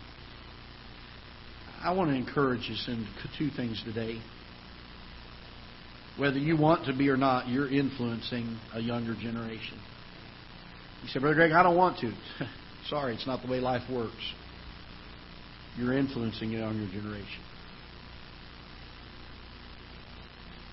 I 1.82 1.92
want 1.92 2.10
to 2.10 2.16
encourage 2.16 2.70
us 2.70 2.84
in 2.88 3.06
two 3.38 3.50
things 3.50 3.82
today. 3.84 4.20
Whether 6.18 6.38
you 6.38 6.56
want 6.56 6.86
to 6.86 6.92
be 6.92 7.08
or 7.10 7.16
not, 7.16 7.48
you're 7.48 7.70
influencing 7.70 8.58
a 8.74 8.80
younger 8.80 9.14
generation. 9.14 9.78
You 11.02 11.08
say, 11.08 11.20
Brother 11.20 11.36
Greg, 11.36 11.52
I 11.52 11.62
don't 11.62 11.76
want 11.76 11.98
to. 12.00 12.12
Sorry, 12.88 13.14
it's 13.14 13.26
not 13.26 13.40
the 13.42 13.50
way 13.50 13.60
life 13.60 13.88
works. 13.90 14.34
You're 15.76 15.96
influencing 15.96 16.54
a 16.56 16.58
younger 16.58 16.90
generation. 16.92 17.42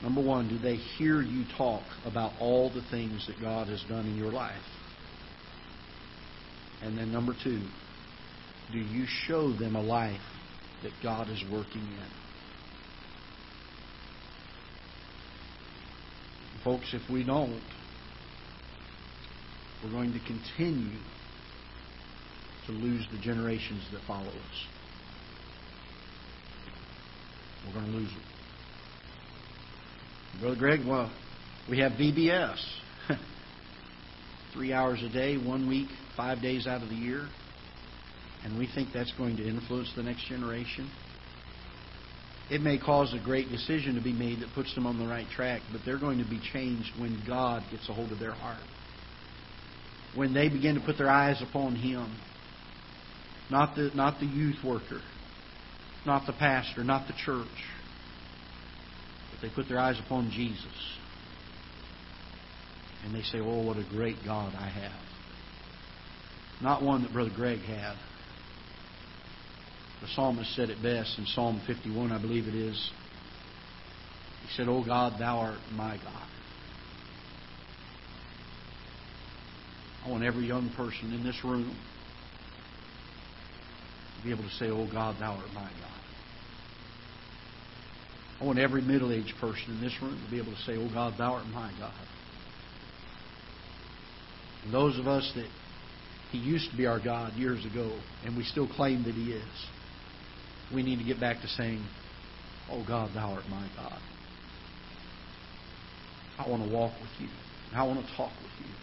Number 0.01 0.21
one, 0.21 0.49
do 0.49 0.58
they 0.58 0.75
hear 0.75 1.21
you 1.21 1.45
talk 1.58 1.84
about 2.05 2.34
all 2.39 2.71
the 2.73 2.84
things 2.89 3.27
that 3.27 3.39
God 3.39 3.67
has 3.67 3.84
done 3.88 4.08
in 4.08 4.17
your 4.17 4.31
life? 4.31 4.55
And 6.81 6.97
then 6.97 7.12
number 7.12 7.36
two, 7.43 7.62
do 8.71 8.79
you 8.79 9.05
show 9.08 9.53
them 9.53 9.75
a 9.75 9.81
life 9.81 10.19
that 10.84 10.91
God 11.03 11.29
is 11.29 11.43
working 11.51 11.81
in? 11.81 12.25
Folks, 16.65 16.95
if 16.95 17.10
we 17.12 17.23
don't, 17.23 17.62
we're 19.84 19.91
going 19.91 20.12
to 20.13 20.19
continue 20.25 20.97
to 22.65 22.71
lose 22.71 23.06
the 23.12 23.19
generations 23.19 23.84
that 23.91 24.01
follow 24.08 24.25
us. 24.25 24.65
We're 27.67 27.73
going 27.73 27.91
to 27.91 27.91
lose 27.91 28.10
them. 28.10 28.23
Brother 30.41 30.56
Greg, 30.56 30.80
well, 30.88 31.12
we 31.69 31.78
have 31.82 31.91
VBS. 31.91 32.58
Three 34.54 34.73
hours 34.73 35.04
a 35.04 35.10
day, 35.10 35.38
one 35.38 35.69
week, 35.69 35.89
five 36.17 36.41
days 36.41 36.65
out 36.65 36.82
of 36.82 36.89
the 36.89 36.95
year. 36.95 37.28
And 38.43 38.58
we 38.58 38.67
think 38.73 38.89
that's 38.91 39.13
going 39.19 39.38
to 39.38 39.47
influence 39.47 39.93
the 39.95 40.01
next 40.01 40.25
generation. 40.25 40.89
It 42.49 42.62
may 42.62 42.77
cause 42.77 43.13
a 43.13 43.23
great 43.23 43.49
decision 43.49 43.95
to 43.95 44.01
be 44.01 44.13
made 44.13 44.41
that 44.41 44.53
puts 44.53 44.73
them 44.75 44.86
on 44.86 44.99
the 44.99 45.08
right 45.08 45.27
track, 45.36 45.62
but 45.71 45.81
they're 45.84 45.99
going 45.99 46.19
to 46.19 46.29
be 46.29 46.39
changed 46.53 46.91
when 46.99 47.23
God 47.27 47.63
gets 47.71 47.89
a 47.89 47.93
hold 47.93 48.12
of 48.12 48.19
their 48.19 48.34
heart. 48.34 48.62
When 50.15 50.34
they 50.34 50.49
begin 50.49 50.75
to 50.75 50.81
put 50.81 50.97
their 50.97 51.10
eyes 51.10 51.41
upon 51.41 51.75
Him. 51.75 52.15
Not 53.49 53.75
the, 53.75 53.91
not 53.93 54.19
the 54.19 54.25
youth 54.25 54.63
worker, 54.63 55.01
not 56.05 56.25
the 56.25 56.34
pastor, 56.34 56.84
not 56.84 57.08
the 57.08 57.13
church 57.25 57.47
but 59.36 59.47
they 59.47 59.53
put 59.53 59.67
their 59.67 59.79
eyes 59.79 59.99
upon 60.03 60.31
Jesus. 60.31 60.65
And 63.03 63.13
they 63.13 63.21
say, 63.21 63.39
Oh, 63.39 63.63
what 63.63 63.77
a 63.77 63.86
great 63.89 64.17
God 64.25 64.53
I 64.55 64.69
have. 64.69 65.01
Not 66.62 66.81
one 66.81 67.03
that 67.03 67.12
Brother 67.12 67.31
Greg 67.36 67.60
had. 67.60 67.95
The 70.06 70.12
psalmist 70.12 70.56
said 70.56 70.70
it 70.70 70.84
best 70.84 71.18
in 71.18 71.26
Psalm 71.26 71.60
51, 71.65 72.12
I 72.12 72.22
believe 72.22 72.48
it 72.48 72.54
is. 72.54 72.91
He 74.44 74.54
said, 74.56 74.68
Oh 74.70 74.86
God, 74.86 75.13
thou 75.20 75.39
art 75.39 75.58
my 75.74 75.98
God. 75.98 76.28
I 80.06 80.10
want 80.12 80.24
every 80.24 80.46
young 80.46 80.70
person 80.78 81.12
in 81.12 81.24
this 81.24 81.44
room 81.44 81.76
to 84.20 84.24
be 84.24 84.30
able 84.30 84.44
to 84.44 84.50
say, 84.52 84.68
Oh 84.68 84.88
God, 84.91 85.15
thou 85.20 85.38
art 85.38 85.48
my 85.56 85.63
God. 85.63 86.02
I 88.39 88.44
want 88.44 88.60
every 88.60 88.84
middle 88.84 89.12
aged 89.12 89.34
person 89.41 89.72
in 89.72 89.82
this 89.82 89.96
room 90.04 90.22
to 90.24 90.30
be 90.30 90.38
able 90.38 90.52
to 90.52 90.62
say, 90.68 90.78
Oh 90.78 90.94
God, 90.94 91.15
thou 91.18 91.34
art 91.34 91.48
my 91.48 91.72
God. 91.80 91.94
And 94.65 94.72
those 94.72 95.00
of 95.00 95.08
us 95.08 95.32
that 95.36 95.48
He 96.32 96.38
used 96.38 96.70
to 96.70 96.78
be 96.78 96.86
our 96.86 97.00
God 97.00 97.34
years 97.34 97.65
ago, 97.65 98.00
and 98.24 98.38
we 98.38 98.44
still 98.44 98.68
claim 98.68 99.04
that 99.06 99.15
He 99.15 99.32
is, 99.32 99.65
we 100.73 100.84
need 100.84 100.97
to 100.97 101.06
get 101.06 101.19
back 101.19 101.41
to 101.41 101.47
saying, 101.47 101.86
Oh 102.69 102.84
God, 102.88 103.12
thou 103.13 103.34
art 103.34 103.43
my 103.49 103.67
God. 103.75 103.99
I 106.38 106.49
want 106.49 106.67
to 106.67 106.73
walk 106.73 106.93
with 106.99 107.12
you. 107.19 107.30
I 107.73 107.84
want 107.84 108.06
to 108.06 108.15
talk 108.15 108.32
with 108.41 108.67
you. 108.67 108.73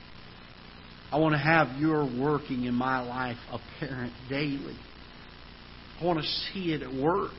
I 1.10 1.18
want 1.18 1.34
to 1.34 1.38
have 1.38 1.78
your 1.78 2.04
working 2.04 2.64
in 2.64 2.74
my 2.74 3.00
life 3.00 3.36
apparent 3.50 4.12
daily. 4.30 4.76
I 6.00 6.04
want 6.04 6.20
to 6.20 6.26
see 6.26 6.72
it 6.72 6.82
at 6.82 6.92
work. 6.92 7.32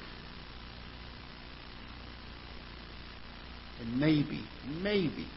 And 3.82 4.00
maybe, 4.00 4.44
maybe, 4.82 5.28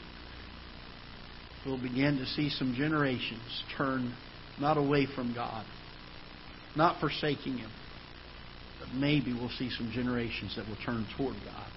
we'll 1.65 1.81
begin 1.81 2.19
to 2.19 2.27
see 2.27 2.51
some 2.51 2.75
generations 2.77 3.65
turn 3.77 4.15
not 4.61 4.77
away 4.77 5.07
from 5.13 5.35
God, 5.35 5.65
not 6.77 7.01
forsaking 7.01 7.59
Him, 7.59 7.71
maybe 8.95 9.33
we'll 9.33 9.51
see 9.51 9.71
some 9.71 9.91
generations 9.93 10.55
that 10.57 10.67
will 10.69 10.79
turn 10.85 11.07
toward 11.17 11.35
God. 11.45 11.71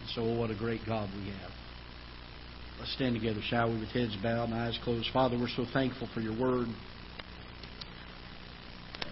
And 0.00 0.10
so, 0.14 0.22
oh, 0.22 0.38
what 0.38 0.50
a 0.50 0.56
great 0.56 0.80
God 0.86 1.08
we 1.16 1.30
have. 1.30 1.50
Let's 2.78 2.92
stand 2.94 3.14
together, 3.14 3.40
shall 3.42 3.70
we, 3.70 3.78
with 3.80 3.90
heads 3.90 4.16
bowed 4.22 4.44
and 4.44 4.54
eyes 4.54 4.78
closed. 4.82 5.08
Father, 5.12 5.38
we're 5.38 5.48
so 5.54 5.66
thankful 5.72 6.08
for 6.14 6.20
your 6.20 6.38
word. 6.38 6.68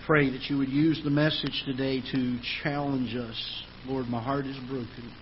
Pray 0.06 0.30
that 0.30 0.48
you 0.48 0.56
would 0.56 0.70
use 0.70 1.00
the 1.04 1.10
message 1.10 1.62
today 1.66 2.00
to 2.12 2.38
challenge 2.62 3.14
us. 3.14 3.62
Lord, 3.86 4.06
my 4.06 4.22
heart 4.22 4.46
is 4.46 4.56
broken 4.68 5.12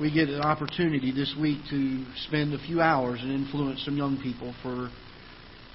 we 0.00 0.12
get 0.12 0.28
an 0.28 0.40
opportunity 0.40 1.12
this 1.12 1.34
week 1.38 1.58
to 1.68 2.04
spend 2.26 2.54
a 2.54 2.58
few 2.58 2.80
hours 2.80 3.20
and 3.22 3.30
influence 3.30 3.84
some 3.84 3.96
young 3.96 4.18
people 4.22 4.54
for 4.62 4.90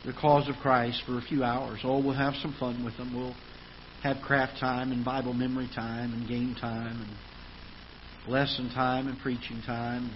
the 0.05 0.13
cause 0.13 0.49
of 0.49 0.55
Christ 0.55 1.03
for 1.05 1.17
a 1.17 1.21
few 1.21 1.43
hours. 1.43 1.81
Oh, 1.83 2.01
we'll 2.03 2.15
have 2.15 2.33
some 2.41 2.55
fun 2.59 2.83
with 2.83 2.97
them. 2.97 3.15
We'll 3.15 3.35
have 4.03 4.17
craft 4.21 4.59
time 4.59 4.91
and 4.91 5.03
Bible 5.03 5.33
memory 5.33 5.69
time 5.73 6.13
and 6.13 6.27
game 6.27 6.55
time 6.59 7.01
and 7.01 8.31
lesson 8.31 8.69
time 8.73 9.07
and 9.07 9.17
preaching 9.19 9.61
time. 9.65 10.11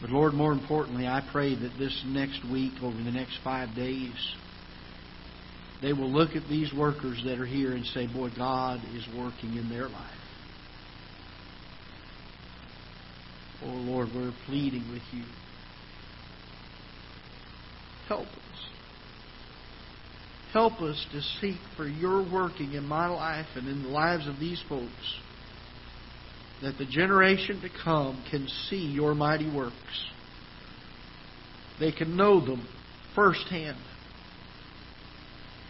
But 0.00 0.10
Lord, 0.10 0.34
more 0.34 0.52
importantly, 0.52 1.06
I 1.06 1.26
pray 1.32 1.54
that 1.54 1.78
this 1.78 2.04
next 2.06 2.44
week, 2.50 2.74
over 2.82 2.96
the 2.96 3.10
next 3.10 3.38
five 3.42 3.74
days, 3.74 4.12
they 5.80 5.92
will 5.92 6.10
look 6.10 6.36
at 6.36 6.48
these 6.48 6.72
workers 6.72 7.22
that 7.24 7.38
are 7.38 7.46
here 7.46 7.72
and 7.72 7.84
say, 7.86 8.06
Boy, 8.06 8.30
God 8.36 8.80
is 8.94 9.06
working 9.16 9.54
in 9.56 9.68
their 9.70 9.88
life. 9.88 10.12
Oh 13.64 13.68
Lord, 13.68 14.08
we're 14.14 14.34
pleading 14.46 14.90
with 14.90 15.02
you. 15.12 15.24
Help 18.08 18.26
us. 18.26 18.75
Help 20.56 20.80
us 20.80 21.06
to 21.12 21.20
seek 21.20 21.58
for 21.76 21.86
your 21.86 22.22
working 22.32 22.72
in 22.72 22.86
my 22.86 23.08
life 23.08 23.44
and 23.56 23.68
in 23.68 23.82
the 23.82 23.90
lives 23.90 24.26
of 24.26 24.40
these 24.40 24.64
folks. 24.70 25.20
That 26.62 26.78
the 26.78 26.86
generation 26.86 27.60
to 27.60 27.68
come 27.84 28.24
can 28.30 28.48
see 28.48 28.78
your 28.78 29.14
mighty 29.14 29.54
works. 29.54 29.74
They 31.78 31.92
can 31.92 32.16
know 32.16 32.40
them 32.40 32.66
firsthand. 33.14 33.76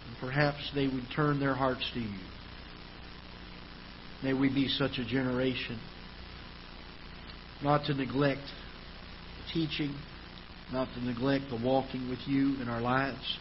And 0.07 0.17
perhaps 0.21 0.71
they 0.73 0.87
would 0.87 1.09
turn 1.17 1.41
their 1.41 1.55
hearts 1.57 1.91
to 1.95 1.99
you. 1.99 2.21
May 4.23 4.35
we 4.35 4.55
be 4.55 4.69
such 4.69 4.99
a 4.99 5.05
generation 5.05 5.81
not 7.61 7.87
to 7.87 7.95
neglect 7.95 8.43
the 9.39 9.53
teaching, 9.53 9.97
not 10.73 10.87
to 10.95 11.05
neglect 11.05 11.47
the 11.51 11.57
walking 11.57 12.09
with 12.09 12.21
you 12.29 12.63
in 12.63 12.69
our 12.69 12.81
lives, 12.81 13.39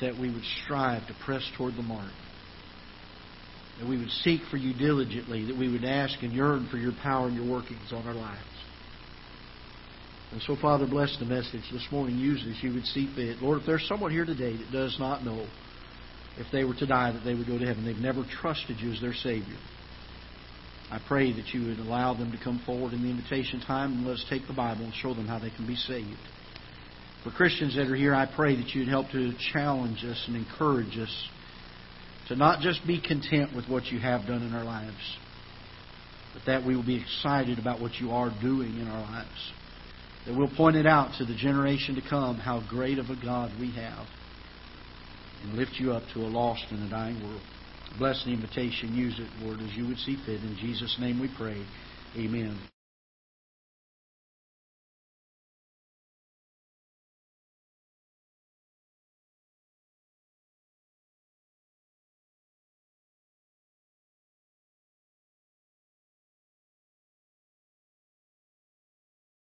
that 0.00 0.18
we 0.18 0.30
would 0.30 0.44
strive 0.64 1.06
to 1.06 1.14
press 1.24 1.42
toward 1.56 1.76
the 1.76 1.82
mark. 1.82 2.12
That 3.80 3.88
we 3.88 3.98
would 3.98 4.10
seek 4.10 4.40
for 4.50 4.56
you 4.56 4.72
diligently, 4.74 5.46
that 5.46 5.56
we 5.56 5.70
would 5.70 5.84
ask 5.84 6.22
and 6.22 6.32
yearn 6.32 6.68
for 6.70 6.78
your 6.78 6.92
power 7.02 7.28
and 7.28 7.36
your 7.36 7.46
workings 7.50 7.92
on 7.92 8.06
our 8.06 8.14
lives. 8.14 8.40
And 10.32 10.42
so, 10.42 10.56
Father, 10.60 10.86
bless 10.86 11.16
the 11.18 11.24
message 11.24 11.62
this 11.70 11.86
morning. 11.90 12.18
Use 12.18 12.44
as 12.48 12.62
you 12.62 12.74
would 12.74 12.84
see 12.86 13.08
fit. 13.14 13.42
Lord, 13.42 13.60
if 13.60 13.66
there's 13.66 13.86
someone 13.86 14.10
here 14.10 14.24
today 14.24 14.56
that 14.56 14.72
does 14.72 14.96
not 14.98 15.24
know 15.24 15.46
if 16.36 16.46
they 16.52 16.64
were 16.64 16.74
to 16.74 16.86
die 16.86 17.12
that 17.12 17.24
they 17.24 17.34
would 17.34 17.46
go 17.46 17.58
to 17.58 17.64
heaven, 17.64 17.84
they've 17.84 17.96
never 17.96 18.24
trusted 18.40 18.78
you 18.80 18.92
as 18.92 19.00
their 19.00 19.14
Savior. 19.14 19.56
I 20.90 21.00
pray 21.06 21.32
that 21.32 21.48
you 21.54 21.66
would 21.66 21.78
allow 21.78 22.14
them 22.14 22.32
to 22.32 22.38
come 22.42 22.60
forward 22.64 22.92
in 22.92 23.02
the 23.02 23.10
invitation 23.10 23.60
time 23.60 23.92
and 23.92 24.06
let 24.06 24.14
us 24.14 24.26
take 24.28 24.46
the 24.46 24.52
Bible 24.52 24.84
and 24.84 24.94
show 24.94 25.14
them 25.14 25.26
how 25.26 25.38
they 25.38 25.50
can 25.50 25.66
be 25.66 25.74
saved. 25.74 26.18
For 27.26 27.32
Christians 27.32 27.74
that 27.74 27.88
are 27.88 27.96
here, 27.96 28.14
I 28.14 28.24
pray 28.24 28.54
that 28.54 28.68
you'd 28.68 28.86
help 28.86 29.10
to 29.10 29.32
challenge 29.52 30.04
us 30.04 30.22
and 30.28 30.36
encourage 30.36 30.96
us 30.96 31.28
to 32.28 32.36
not 32.36 32.60
just 32.60 32.86
be 32.86 33.00
content 33.00 33.52
with 33.52 33.66
what 33.68 33.86
you 33.86 33.98
have 33.98 34.28
done 34.28 34.42
in 34.44 34.54
our 34.54 34.62
lives, 34.62 35.18
but 36.32 36.42
that 36.46 36.64
we 36.64 36.76
will 36.76 36.86
be 36.86 37.02
excited 37.02 37.58
about 37.58 37.80
what 37.80 37.94
you 37.94 38.12
are 38.12 38.30
doing 38.40 38.78
in 38.78 38.86
our 38.86 39.00
lives. 39.00 39.52
That 40.26 40.36
we'll 40.36 40.54
point 40.56 40.76
it 40.76 40.86
out 40.86 41.18
to 41.18 41.24
the 41.24 41.34
generation 41.34 41.96
to 41.96 42.02
come 42.08 42.36
how 42.36 42.62
great 42.68 43.00
of 43.00 43.10
a 43.10 43.16
God 43.20 43.50
we 43.58 43.72
have 43.72 44.06
and 45.42 45.54
lift 45.54 45.72
you 45.80 45.94
up 45.94 46.04
to 46.14 46.20
a 46.20 46.30
lost 46.30 46.64
and 46.70 46.80
a 46.84 46.88
dying 46.88 47.20
world. 47.24 47.42
Bless 47.98 48.24
the 48.24 48.32
invitation. 48.32 48.94
Use 48.94 49.18
it, 49.18 49.44
Lord, 49.44 49.60
as 49.62 49.76
you 49.76 49.88
would 49.88 49.98
see 49.98 50.16
fit. 50.24 50.42
In 50.42 50.56
Jesus' 50.60 50.96
name 51.00 51.20
we 51.20 51.28
pray. 51.36 51.60
Amen. 52.16 52.56